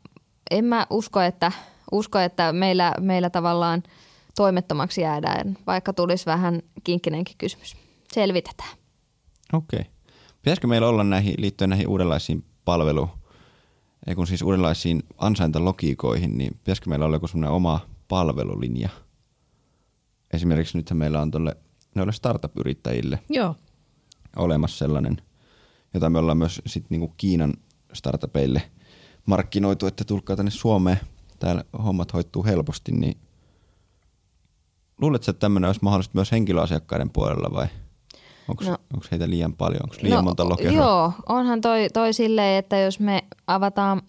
en 0.51 0.65
mä 0.65 0.87
usko, 0.91 1.21
että, 1.21 1.53
usko, 1.93 2.19
että 2.19 2.53
meillä, 2.53 2.95
meillä 3.01 3.31
tavallaan 3.31 3.83
toimettomaksi 4.37 5.01
jäädään, 5.01 5.59
vaikka 5.67 5.93
tulisi 5.93 6.27
vähän 6.27 6.63
kinkkinenkin 6.85 7.37
kysymys. 7.39 7.77
Selvitetään. 8.13 8.77
Okei. 9.53 9.81
Okay. 9.81 9.93
Pitäisikö 10.43 10.67
meillä 10.67 10.89
olla 10.89 11.05
näihin, 11.05 11.35
liittyen 11.39 11.71
näihin 11.71 11.89
uudenlaisiin 11.89 12.45
palvelu, 12.65 13.11
ei 14.07 14.15
kun 14.15 14.27
siis 14.27 14.43
uudenlaisiin 14.43 15.03
ansaintalogiikoihin, 15.19 16.39
niin 16.39 16.55
pitäisikö 16.55 16.91
meillä 16.91 17.05
olla 17.05 17.17
joku 17.17 17.29
semmoinen 17.29 17.55
oma 17.55 17.81
palvelulinja? 18.09 18.89
Esimerkiksi 20.33 20.79
nythän 20.79 20.97
meillä 20.97 21.21
on 21.21 21.31
tuolle 21.31 21.57
noille 21.95 22.13
startup-yrittäjille 22.13 23.19
Joo. 23.29 23.57
olemassa 24.37 24.79
sellainen, 24.79 25.23
jota 25.95 26.11
me 26.11 26.19
ollaan 26.19 26.39
myös 26.39 26.63
sit 26.67 26.91
niinku 26.91 27.15
Kiinan 27.17 27.55
startupeille 27.93 28.63
markkinoitu, 29.27 29.87
että 29.87 30.05
tulkaa 30.05 30.37
tänne 30.37 30.51
Suomeen, 30.51 31.01
täällä 31.39 31.65
hommat 31.85 32.13
hoituu 32.13 32.45
helposti, 32.45 32.93
niin 32.93 33.19
luuletko, 35.01 35.31
että 35.31 35.41
tämmöinen 35.41 35.69
olisi 35.69 35.83
mahdollista 35.83 36.15
myös 36.15 36.33
henkilöasiakkaiden 36.33 37.11
puolella 37.11 37.55
vai 37.55 37.67
onko 38.49 38.65
No. 38.65 38.71
no, 38.71 39.01
heitä 39.11 39.31
liian 39.31 39.53
paljon, 39.53 39.81
onko 39.83 39.97
liian 40.03 40.25
monta 40.25 40.49
lokeroa? 40.49 40.73
Joo, 40.77 41.13
onhan 41.29 41.61
toi, 41.61 41.89
toi 41.93 42.13
silleen, 42.13 42.59
että 42.59 42.79
jos 42.79 43.01
me 43.01 43.25
avataan, 43.47 44.03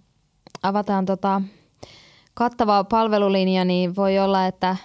avataan 0.63 1.05
tota 1.05 1.41
kattava 2.33 2.83
palvelulinja, 2.83 3.65
niin 3.65 3.95
voi 3.95 4.19
olla, 4.19 4.45
että, 4.47 4.75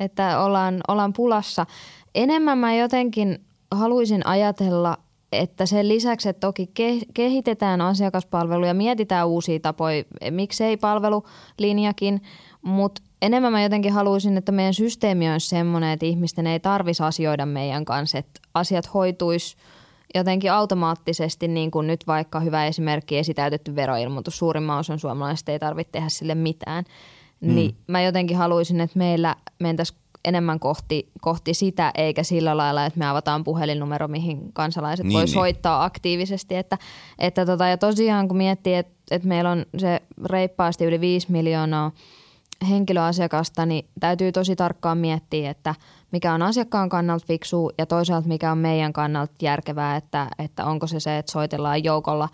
että 0.00 0.40
ollaan, 0.40 0.80
ollaan 0.88 1.12
pulassa. 1.12 1.66
Enemmän 2.14 2.58
mä 2.58 2.74
jotenkin 2.74 3.44
haluaisin 3.70 4.26
ajatella, 4.26 4.96
että 5.32 5.66
sen 5.66 5.88
lisäksi, 5.88 6.28
että 6.28 6.40
toki 6.40 6.70
ke- 6.80 7.06
kehitetään 7.14 7.80
asiakaspalveluja, 7.80 8.74
mietitään 8.74 9.28
uusia 9.28 9.60
tapoja, 9.60 10.04
miksei 10.30 10.76
palvelulinjakin, 10.76 12.22
mutta 12.62 13.02
enemmän 13.22 13.52
mä 13.52 13.62
jotenkin 13.62 13.92
haluaisin, 13.92 14.36
että 14.36 14.52
meidän 14.52 14.74
systeemi 14.74 15.32
olisi 15.32 15.48
semmoinen, 15.48 15.90
että 15.90 16.06
ihmisten 16.06 16.46
ei 16.46 16.60
tarvitsisi 16.60 17.02
asioida 17.02 17.46
meidän 17.46 17.84
kanssa, 17.84 18.18
että 18.18 18.40
asiat 18.54 18.94
hoituisi 18.94 19.56
jotenkin 20.14 20.52
automaattisesti, 20.52 21.48
niin 21.48 21.70
kuin 21.70 21.86
nyt 21.86 22.06
vaikka 22.06 22.40
hyvä 22.40 22.66
esimerkki 22.66 23.18
esitäytetty 23.18 23.76
veroilmoitus. 23.76 24.38
Suurimman 24.38 24.78
osan 24.78 24.98
suomalaisista 24.98 25.52
ei 25.52 25.58
tarvitse 25.58 25.92
tehdä 25.92 26.08
sille 26.08 26.34
mitään. 26.34 26.84
Mm. 27.40 27.54
Niin 27.54 27.76
mä 27.86 28.02
jotenkin 28.02 28.36
haluaisin, 28.36 28.80
että 28.80 28.98
meillä 28.98 29.36
mentäisiin 29.58 29.98
enemmän 30.24 30.60
kohti, 30.60 31.08
kohti 31.20 31.54
sitä, 31.54 31.90
eikä 31.94 32.22
sillä 32.22 32.56
lailla, 32.56 32.86
että 32.86 32.98
me 32.98 33.06
avataan 33.06 33.44
puhelinnumero, 33.44 34.08
mihin 34.08 34.52
kansalaiset 34.52 35.06
Niin, 35.06 35.14
voi 35.14 35.24
niin. 35.24 35.34
soittaa 35.34 35.84
aktiivisesti. 35.84 36.56
Että, 36.56 36.78
että 37.18 37.46
tota, 37.46 37.66
ja 37.66 37.78
tosiaan 37.78 38.28
kun 38.28 38.36
miettii, 38.36 38.74
että, 38.74 38.92
että 39.10 39.28
meillä 39.28 39.50
on 39.50 39.66
se 39.78 40.02
reippaasti 40.24 40.84
yli 40.84 41.00
5 41.00 41.32
miljoonaa 41.32 41.92
henkilöasiakasta, 42.68 43.66
niin 43.66 43.88
täytyy 44.00 44.32
tosi 44.32 44.56
tarkkaan 44.56 44.98
miettiä, 44.98 45.50
että 45.50 45.74
mikä 46.12 46.34
on 46.34 46.42
asiakkaan 46.42 46.88
kannalta 46.88 47.26
fiksu 47.26 47.70
ja 47.78 47.86
toisaalta 47.86 48.28
mikä 48.28 48.52
on 48.52 48.58
meidän 48.58 48.92
kannalta 48.92 49.32
järkevää, 49.42 49.96
että, 49.96 50.28
että 50.38 50.64
onko 50.64 50.86
se 50.86 51.00
se, 51.00 51.18
että 51.18 51.32
soitellaan 51.32 51.84
joukolla, 51.84 52.28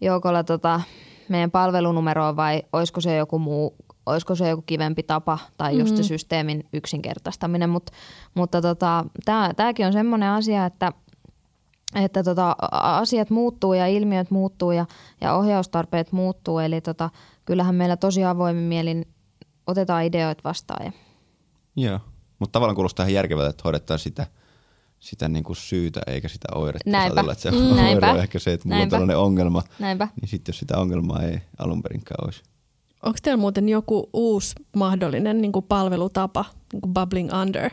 joukolla 0.00 0.44
tota 0.44 0.80
meidän 1.28 1.50
palvelunumeroa 1.50 2.36
vai 2.36 2.62
olisiko 2.72 3.00
se 3.00 3.16
joku 3.16 3.38
muu, 3.38 3.74
olisiko 4.06 4.34
se 4.34 4.48
joku 4.48 4.62
kivempi 4.66 5.02
tapa 5.02 5.38
tai 5.56 5.78
just 5.78 5.96
se 5.96 6.02
systeemin 6.02 6.68
yksinkertaistaminen, 6.72 7.70
Mut, 7.70 7.90
mutta 8.34 8.62
tota, 8.62 9.04
tämäkin 9.56 9.86
on 9.86 9.92
semmoinen 9.92 10.30
asia, 10.30 10.66
että 10.66 10.92
että 11.94 12.22
tota, 12.22 12.56
asiat 12.72 13.30
muuttuu 13.30 13.74
ja 13.74 13.86
ilmiöt 13.86 14.30
muuttuu 14.30 14.72
ja, 14.72 14.86
ja 15.20 15.34
ohjaustarpeet 15.34 16.12
muuttuu. 16.12 16.58
Eli 16.58 16.80
tota, 16.80 17.10
kyllähän 17.44 17.74
meillä 17.74 17.96
tosi 17.96 18.24
avoimin 18.24 18.62
mielin 18.62 19.06
otetaan 19.70 20.04
ideoita 20.04 20.40
vastaan. 20.44 20.84
Ja, 20.86 20.92
Joo, 21.76 22.00
mutta 22.38 22.52
tavallaan 22.52 22.74
kuulostaa 22.76 23.04
ihan 23.04 23.14
järkevältä, 23.14 23.50
että 23.50 23.62
hoidetaan 23.64 23.98
sitä, 23.98 24.26
sitä 24.98 25.28
niin 25.28 25.44
kuin 25.44 25.56
syytä 25.56 26.00
eikä 26.06 26.28
sitä 26.28 26.48
oiretta. 26.54 26.90
Näinpä. 26.90 27.04
ajatellaan, 27.04 27.32
että 27.32 27.42
se 27.42 27.50
Mm, 27.50 27.76
näinpä. 27.76 28.10
on 28.12 28.18
ehkä 28.18 28.38
se, 28.38 28.52
että 28.52 28.68
mulla 28.68 28.76
Näinpä. 28.78 28.96
on 28.96 29.00
tällainen 29.00 29.18
ongelma, 29.18 29.62
näinpä. 29.78 30.08
niin 30.20 30.28
sitten 30.28 30.52
jos 30.52 30.58
sitä 30.58 30.78
ongelmaa 30.78 31.22
ei 31.22 31.38
alun 31.58 31.82
perinkään 31.82 32.24
olisi. 32.24 32.42
Onko 33.02 33.18
teillä 33.22 33.40
muuten 33.40 33.68
joku 33.68 34.10
uusi 34.12 34.54
mahdollinen 34.76 35.40
niin 35.40 35.52
kuin 35.52 35.64
palvelutapa, 35.68 36.44
niin 36.72 36.80
kuin 36.80 36.94
bubbling 36.94 37.30
under, 37.42 37.70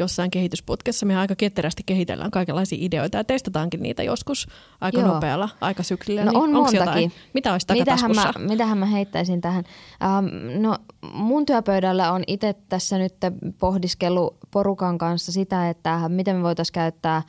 jossain 0.00 0.30
kehitysputkessa? 0.30 1.06
Me 1.06 1.16
aika 1.16 1.36
ketterästi 1.36 1.82
kehitellään 1.86 2.30
kaikenlaisia 2.30 2.78
ideoita 2.80 3.18
ja 3.18 3.24
testataankin 3.24 3.82
niitä 3.82 4.02
joskus 4.02 4.48
aika 4.80 5.00
Joo. 5.00 5.14
nopealla 5.14 5.48
aikasyklillä. 5.60 6.24
No 6.24 6.30
niin 6.30 6.38
on 6.38 6.56
onks 6.56 6.72
montakin. 6.72 7.02
Jotain? 7.02 7.12
Mitä 7.34 7.52
olisi 7.52 7.66
Mitähän 7.72 8.14
mä, 8.14 8.32
mitähän 8.38 8.78
mä 8.78 8.86
heittäisin 8.86 9.40
tähän? 9.40 9.64
Ähm, 10.02 10.62
no 10.62 10.76
mun 11.12 11.46
työpöydällä 11.46 12.12
on 12.12 12.22
itse 12.26 12.54
tässä 12.68 12.98
nyt 12.98 13.14
pohdiskellut 13.58 14.36
porukan 14.50 14.98
kanssa 14.98 15.32
sitä, 15.32 15.70
että 15.70 16.08
miten 16.08 16.36
me 16.36 16.42
voitaisiin 16.42 16.74
käyttää 16.74 17.22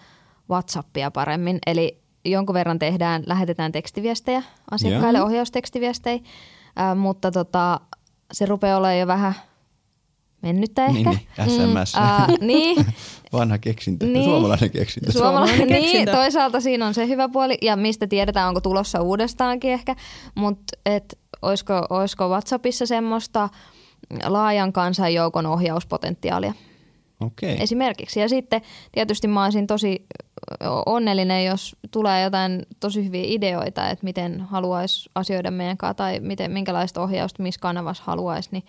WhatsAppia 0.49 1.11
paremmin. 1.11 1.59
Eli 1.67 2.01
jonkun 2.25 2.53
verran 2.53 2.79
tehdään, 2.79 3.23
lähetetään 3.25 3.71
tekstiviestejä 3.71 4.43
asiakkaille, 4.71 5.19
Joo. 5.19 5.27
ohjaustekstiviestejä, 5.27 6.19
äh, 6.79 6.97
mutta 6.97 7.31
tota, 7.31 7.79
se 8.31 8.45
rupeaa 8.45 8.77
olemaan 8.77 8.99
jo 8.99 9.07
vähän 9.07 9.35
mennyttä 10.41 10.85
ehkä. 10.85 11.09
Niin, 11.09 11.19
niin, 11.47 11.69
SMS. 11.83 11.95
äh, 11.95 12.27
niin, 12.41 12.85
Vanha 13.33 13.57
keksintö, 13.57 14.05
Niin. 14.05 14.23
suomalainen 14.25 14.71
keksintö. 14.71 15.11
Suomalainen, 15.11 15.47
Suomalainen 15.49 15.81
niin, 15.81 15.91
keksintö. 15.91 16.11
toisaalta 16.11 16.61
siinä 16.61 16.87
on 16.87 16.93
se 16.93 17.07
hyvä 17.07 17.29
puoli, 17.29 17.57
ja 17.61 17.75
mistä 17.75 18.07
tiedetään, 18.07 18.47
onko 18.47 18.61
tulossa 18.61 19.01
uudestaankin 19.01 19.71
ehkä, 19.71 19.95
mutta 20.35 20.77
et, 20.85 21.19
olisiko, 21.41 21.85
olisiko 21.89 22.29
WhatsAppissa 22.29 22.85
semmoista 22.85 23.49
laajan 24.25 24.73
kansanjoukon 24.73 25.45
ohjauspotentiaalia 25.45 26.53
Okei. 27.21 27.57
esimerkiksi. 27.63 28.19
Ja 28.19 28.29
sitten 28.29 28.61
tietysti 28.91 29.27
mä 29.27 29.43
olisin 29.43 29.67
tosi 29.67 30.05
onnellinen, 30.85 31.45
jos 31.45 31.75
tulee 31.91 32.23
jotain 32.23 32.65
tosi 32.79 33.05
hyviä 33.05 33.23
ideoita, 33.25 33.89
että 33.89 34.03
miten 34.03 34.41
haluaisi 34.41 35.09
asioida 35.15 35.51
meidän 35.51 35.77
kanssa 35.77 35.93
tai 35.93 36.19
miten, 36.19 36.51
minkälaista 36.51 37.01
ohjausta 37.01 37.43
missä 37.43 37.59
kanavassa 37.61 38.03
haluaisi, 38.07 38.49
niin, 38.51 38.63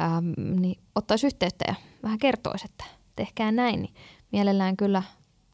ähm, 0.00 0.60
niin 0.60 0.78
ottaisi 0.94 1.26
yhteyttä 1.26 1.64
ja 1.68 1.74
vähän 2.02 2.18
kertoisi, 2.18 2.64
että 2.64 2.84
tehkää 3.16 3.52
näin, 3.52 3.82
niin 3.82 3.94
mielellään 4.32 4.76
kyllä 4.76 5.02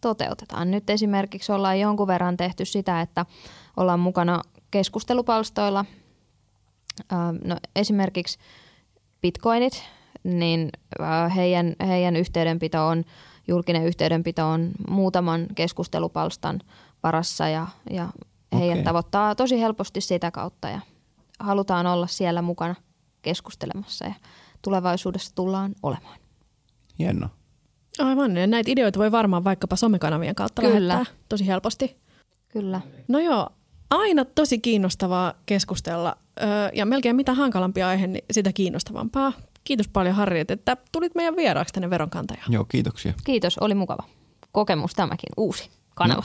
toteutetaan. 0.00 0.70
Nyt 0.70 0.90
esimerkiksi 0.90 1.52
ollaan 1.52 1.80
jonkun 1.80 2.06
verran 2.06 2.36
tehty 2.36 2.64
sitä, 2.64 3.00
että 3.00 3.26
ollaan 3.76 4.00
mukana 4.00 4.42
keskustelupalstoilla. 4.70 5.84
Ähm, 7.12 7.36
no, 7.44 7.56
esimerkiksi 7.76 8.38
bitcoinit, 9.20 9.84
niin 10.24 10.70
äh, 11.00 11.36
heidän, 11.36 11.76
heidän 11.86 12.16
yhteydenpito 12.16 12.86
on, 12.86 13.04
julkinen 13.48 13.84
yhteydenpito 13.84 14.48
on 14.48 14.70
muutaman 14.88 15.46
keskustelupalstan 15.54 16.60
varassa 17.02 17.48
ja, 17.48 17.66
ja 17.90 18.08
heidät 18.52 18.72
Okei. 18.72 18.84
tavoittaa 18.84 19.34
tosi 19.34 19.60
helposti 19.60 20.00
sitä 20.00 20.30
kautta 20.30 20.68
ja 20.68 20.80
halutaan 21.38 21.86
olla 21.86 22.06
siellä 22.06 22.42
mukana 22.42 22.74
keskustelemassa 23.22 24.04
ja 24.04 24.14
tulevaisuudessa 24.62 25.34
tullaan 25.34 25.74
olemaan. 25.82 26.18
Hienoa. 26.98 27.28
Aivan, 27.98 28.36
ja 28.36 28.46
näitä 28.46 28.70
ideoita 28.70 28.98
voi 28.98 29.12
varmaan 29.12 29.44
vaikkapa 29.44 29.76
somekanavien 29.76 30.34
kautta 30.34 30.62
Kyllä. 30.62 30.88
lähettää 30.88 31.14
tosi 31.28 31.46
helposti. 31.46 31.96
Kyllä. 32.48 32.80
No 33.08 33.18
joo, 33.18 33.48
aina 33.90 34.24
tosi 34.24 34.58
kiinnostavaa 34.58 35.34
keskustella 35.46 36.16
öö, 36.42 36.48
ja 36.72 36.86
melkein 36.86 37.16
mitä 37.16 37.34
hankalampi 37.34 37.82
aihe, 37.82 38.06
niin 38.06 38.24
sitä 38.30 38.52
kiinnostavampaa. 38.52 39.32
Kiitos 39.64 39.88
paljon 39.88 40.14
Harriet, 40.14 40.50
että 40.50 40.76
tulit 40.92 41.14
meidän 41.14 41.36
vieraaksi 41.36 41.74
tänne 41.74 41.90
veronkantajaan. 41.90 42.52
Joo, 42.52 42.64
kiitoksia. 42.64 43.14
Kiitos, 43.24 43.58
oli 43.58 43.74
mukava. 43.74 44.02
Kokemus 44.52 44.94
tämäkin, 44.94 45.28
uusi 45.36 45.70
kanava. 45.94 46.24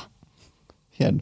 Hieno. 0.99 1.19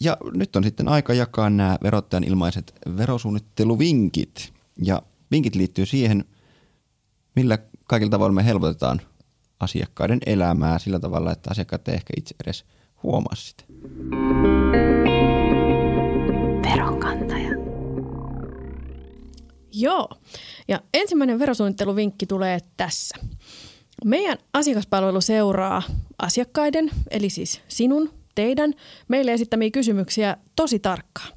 Ja 0.00 0.16
nyt 0.34 0.56
on 0.56 0.64
sitten 0.64 0.88
aika 0.88 1.14
jakaa 1.14 1.50
nämä 1.50 1.78
verottajan 1.82 2.24
ilmaiset 2.24 2.74
verosuunnitteluvinkit. 2.96 4.52
Ja 4.84 5.02
vinkit 5.30 5.54
liittyy 5.54 5.86
siihen, 5.86 6.24
millä 7.36 7.58
kaikilla 7.84 8.10
tavoilla 8.10 8.34
me 8.34 8.44
helpotetaan 8.44 9.00
asiakkaiden 9.60 10.18
elämää 10.26 10.78
sillä 10.78 11.00
tavalla, 11.00 11.32
että 11.32 11.50
asiakkaat 11.50 11.88
ei 11.88 11.94
ehkä 11.94 12.12
itse 12.16 12.34
edes 12.44 12.64
huomaa 13.02 13.34
sitä. 13.34 13.64
Veronkantaja. 16.70 17.50
Joo, 19.72 20.08
ja 20.68 20.80
ensimmäinen 20.94 21.38
verosuunnitteluvinkki 21.38 22.26
tulee 22.26 22.58
tässä. 22.76 23.16
Meidän 24.04 24.38
asiakaspalvelu 24.52 25.20
seuraa 25.20 25.82
asiakkaiden, 26.18 26.90
eli 27.10 27.30
siis 27.30 27.60
sinun, 27.68 28.19
teidän, 28.34 28.74
meille 29.08 29.32
esittämiä 29.32 29.70
kysymyksiä 29.70 30.36
tosi 30.56 30.78
tarkkaan. 30.78 31.32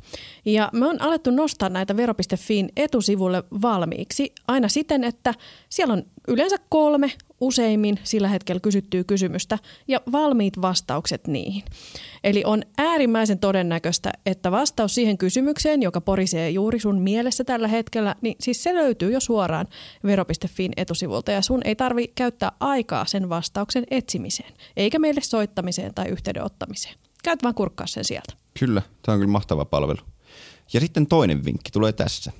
Ja 0.46 0.70
me 0.74 0.88
on 0.88 1.02
alettu 1.02 1.32
nostaa 1.32 1.70
näitä 1.70 1.98
vero.fiin 1.98 2.70
etusivulle 2.78 3.44
valmiiksi 3.62 4.34
aina 4.48 4.68
siten, 4.68 5.04
että 5.04 5.34
siellä 5.70 5.94
on 5.94 6.04
yleensä 6.28 6.58
kolme 6.70 7.12
useimmin 7.44 8.00
sillä 8.04 8.28
hetkellä 8.28 8.60
kysyttyä 8.60 9.04
kysymystä 9.04 9.60
ja 9.88 10.02
valmiit 10.12 10.62
vastaukset 10.62 11.28
niihin. 11.28 11.64
Eli 12.24 12.44
on 12.46 12.64
äärimmäisen 12.78 13.40
todennäköistä, 13.40 14.12
että 14.26 14.52
vastaus 14.52 14.96
siihen 14.96 15.18
kysymykseen, 15.18 15.82
joka 15.82 16.02
porisee 16.02 16.50
juuri 16.50 16.80
sun 16.80 17.02
mielessä 17.02 17.44
tällä 17.44 17.68
hetkellä, 17.68 18.16
niin 18.22 18.36
siis 18.40 18.64
se 18.64 18.74
löytyy 18.74 19.12
jo 19.12 19.20
suoraan 19.20 19.68
vero.fin 20.04 20.72
etusivulta 20.78 21.32
ja 21.32 21.42
sun 21.42 21.62
ei 21.66 21.76
tarvi 21.76 22.08
käyttää 22.16 22.52
aikaa 22.60 23.06
sen 23.06 23.30
vastauksen 23.30 23.84
etsimiseen, 23.92 24.54
eikä 24.78 25.00
meille 25.00 25.22
soittamiseen 25.22 25.94
tai 25.94 26.10
yhteydenottamiseen. 26.10 26.96
Käyt 27.24 27.44
vaan 27.44 27.56
kurkkaa 27.56 27.88
sen 27.88 28.04
sieltä. 28.04 28.34
Kyllä, 28.60 28.82
tämä 29.02 29.14
on 29.14 29.20
kyllä 29.20 29.32
mahtava 29.32 29.66
palvelu. 29.66 30.00
Ja 30.74 30.80
sitten 30.80 31.08
toinen 31.08 31.46
vinkki 31.46 31.72
tulee 31.72 31.92
tässä. 31.92 32.32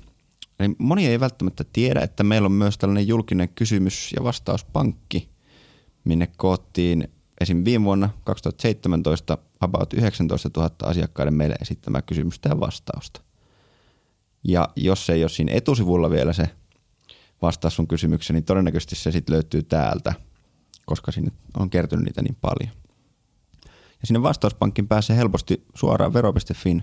Eli 0.60 0.74
moni 0.78 1.06
ei 1.06 1.20
välttämättä 1.20 1.64
tiedä, 1.72 2.00
että 2.00 2.24
meillä 2.24 2.46
on 2.46 2.52
myös 2.52 2.78
tällainen 2.78 3.08
julkinen 3.08 3.48
kysymys- 3.48 4.12
ja 4.16 4.24
vastauspankki, 4.24 5.28
minne 6.04 6.28
koottiin 6.36 7.08
esim. 7.40 7.64
viime 7.64 7.84
vuonna 7.84 8.10
2017 8.24 9.38
about 9.60 9.92
19 9.92 10.50
000 10.56 10.70
asiakkaiden 10.82 11.34
meille 11.34 11.56
esittämää 11.62 12.02
kysymystä 12.02 12.48
ja 12.48 12.60
vastausta. 12.60 13.20
Ja 14.44 14.68
jos 14.76 15.10
ei 15.10 15.22
ole 15.22 15.28
siinä 15.28 15.52
etusivulla 15.54 16.10
vielä 16.10 16.32
se 16.32 16.50
vastaus 17.42 17.76
sun 17.76 17.88
kysymykseen, 17.88 18.34
niin 18.34 18.44
todennäköisesti 18.44 18.96
se 18.96 19.12
sitten 19.12 19.32
löytyy 19.32 19.62
täältä, 19.62 20.14
koska 20.86 21.12
sinne 21.12 21.32
on 21.56 21.70
kertynyt 21.70 22.04
niitä 22.04 22.22
niin 22.22 22.36
paljon. 22.40 22.70
Ja 24.00 24.06
sinne 24.06 24.22
vastauspankkiin 24.22 24.88
pääsee 24.88 25.16
helposti 25.16 25.66
suoraan 25.74 26.14
vero.fin 26.14 26.82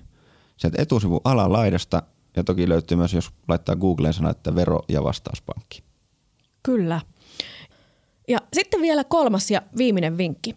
sieltä 0.57 0.81
etusivun 0.81 1.21
alalaidasta 1.23 2.03
ja 2.35 2.43
toki 2.43 2.69
löytyy 2.69 2.97
myös, 2.97 3.13
jos 3.13 3.29
laittaa 3.47 3.75
Googleen 3.75 4.13
sana, 4.13 4.29
että 4.29 4.55
vero- 4.55 4.85
ja 4.89 5.03
vastauspankki. 5.03 5.83
Kyllä. 6.63 7.01
Ja 8.27 8.37
sitten 8.53 8.81
vielä 8.81 9.03
kolmas 9.03 9.51
ja 9.51 9.61
viimeinen 9.77 10.17
vinkki. 10.17 10.55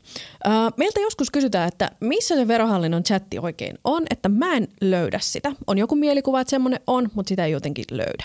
Meiltä 0.76 1.00
joskus 1.00 1.30
kysytään, 1.30 1.68
että 1.68 1.90
missä 2.00 2.34
se 2.34 2.48
verohallinnon 2.48 3.02
chatti 3.02 3.38
oikein 3.38 3.78
on, 3.84 4.02
että 4.10 4.28
mä 4.28 4.54
en 4.54 4.68
löydä 4.80 5.18
sitä. 5.22 5.52
On 5.66 5.78
joku 5.78 5.96
mielikuva, 5.96 6.40
että 6.40 6.50
semmoinen 6.50 6.80
on, 6.86 7.08
mutta 7.14 7.28
sitä 7.28 7.44
ei 7.44 7.52
jotenkin 7.52 7.84
löydä. 7.90 8.24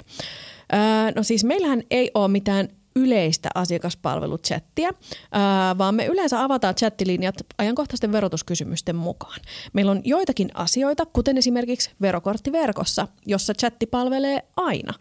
No 1.16 1.24
siis 1.24 1.44
meillähän 1.44 1.84
ei 1.92 2.12
ole 2.14 2.28
mitään 2.28 2.70
yleistä 2.96 3.50
asiakaspalveluchattia, 3.56 4.90
vaan 5.78 5.96
me 5.96 6.06
yleensä 6.06 6.44
avataan 6.44 6.76
chattilinjat 6.76 7.36
ajankohtaisten 7.58 8.12
verotuskysymysten 8.12 8.96
mukaan. 8.96 9.40
Meillä 9.74 9.92
on 9.92 10.02
joitakin 10.04 10.50
asioita, 10.54 11.06
kuten 11.06 11.38
esimerkiksi 11.38 11.92
verokorttiverkossa, 12.02 13.08
jossa 13.26 13.54
chatti 13.54 13.86
palvelee 13.86 14.44
aina. 14.56 14.94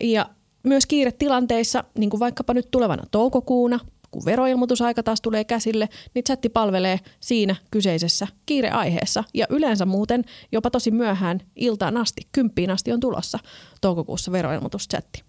Ja 0.00 0.30
myös 0.62 0.86
kiiretilanteissa, 0.86 1.84
niin 1.98 2.10
kuin 2.10 2.20
vaikkapa 2.20 2.54
nyt 2.54 2.70
tulevana 2.70 3.02
toukokuuna, 3.10 3.80
kun 4.16 4.24
veroilmoitusaika 4.24 5.02
taas 5.02 5.20
tulee 5.20 5.44
käsille, 5.44 5.88
niin 6.14 6.24
chatti 6.24 6.48
palvelee 6.48 7.00
siinä 7.20 7.56
kyseisessä 7.70 8.26
kiireaiheessa. 8.46 9.24
Ja 9.34 9.46
yleensä 9.50 9.86
muuten 9.86 10.24
jopa 10.52 10.70
tosi 10.70 10.90
myöhään 10.90 11.40
iltaan 11.56 11.96
asti, 11.96 12.22
kymppiin 12.32 12.70
asti 12.70 12.92
on 12.92 13.00
tulossa 13.00 13.38
toukokuussa 13.80 14.32
veroilmoituschatti. 14.32 15.22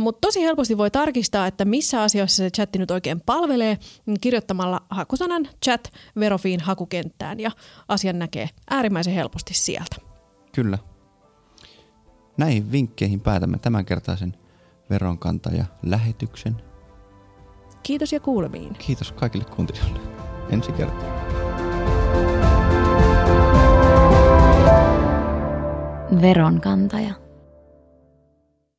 Mutta 0.00 0.26
tosi 0.26 0.42
helposti 0.42 0.78
voi 0.78 0.90
tarkistaa, 0.90 1.46
että 1.46 1.64
missä 1.64 2.02
asioissa 2.02 2.36
se 2.36 2.50
chatti 2.50 2.78
nyt 2.78 2.90
oikein 2.90 3.20
palvelee 3.20 3.78
niin 4.06 4.20
kirjoittamalla 4.20 4.80
hakusanan 4.90 5.48
chat 5.64 5.92
verofiin 6.20 6.60
hakukenttään 6.60 7.40
ja 7.40 7.50
asian 7.88 8.18
näkee 8.18 8.48
äärimmäisen 8.70 9.14
helposti 9.14 9.54
sieltä. 9.54 9.96
Kyllä. 10.54 10.78
Näihin 12.36 12.72
vinkkeihin 12.72 13.20
päätämme 13.20 13.58
tämänkertaisen 13.58 14.36
veronkantaja 14.90 15.64
lähetyksen. 15.82 16.69
Kiitos 17.82 18.12
ja 18.12 18.20
kuulemiin. 18.20 18.74
Kiitos 18.74 19.12
kaikille 19.12 19.44
kuuntelijoille. 19.44 20.00
Ensi 20.50 20.72
kertaa. 20.72 21.10
Veronkantaja. 26.22 27.14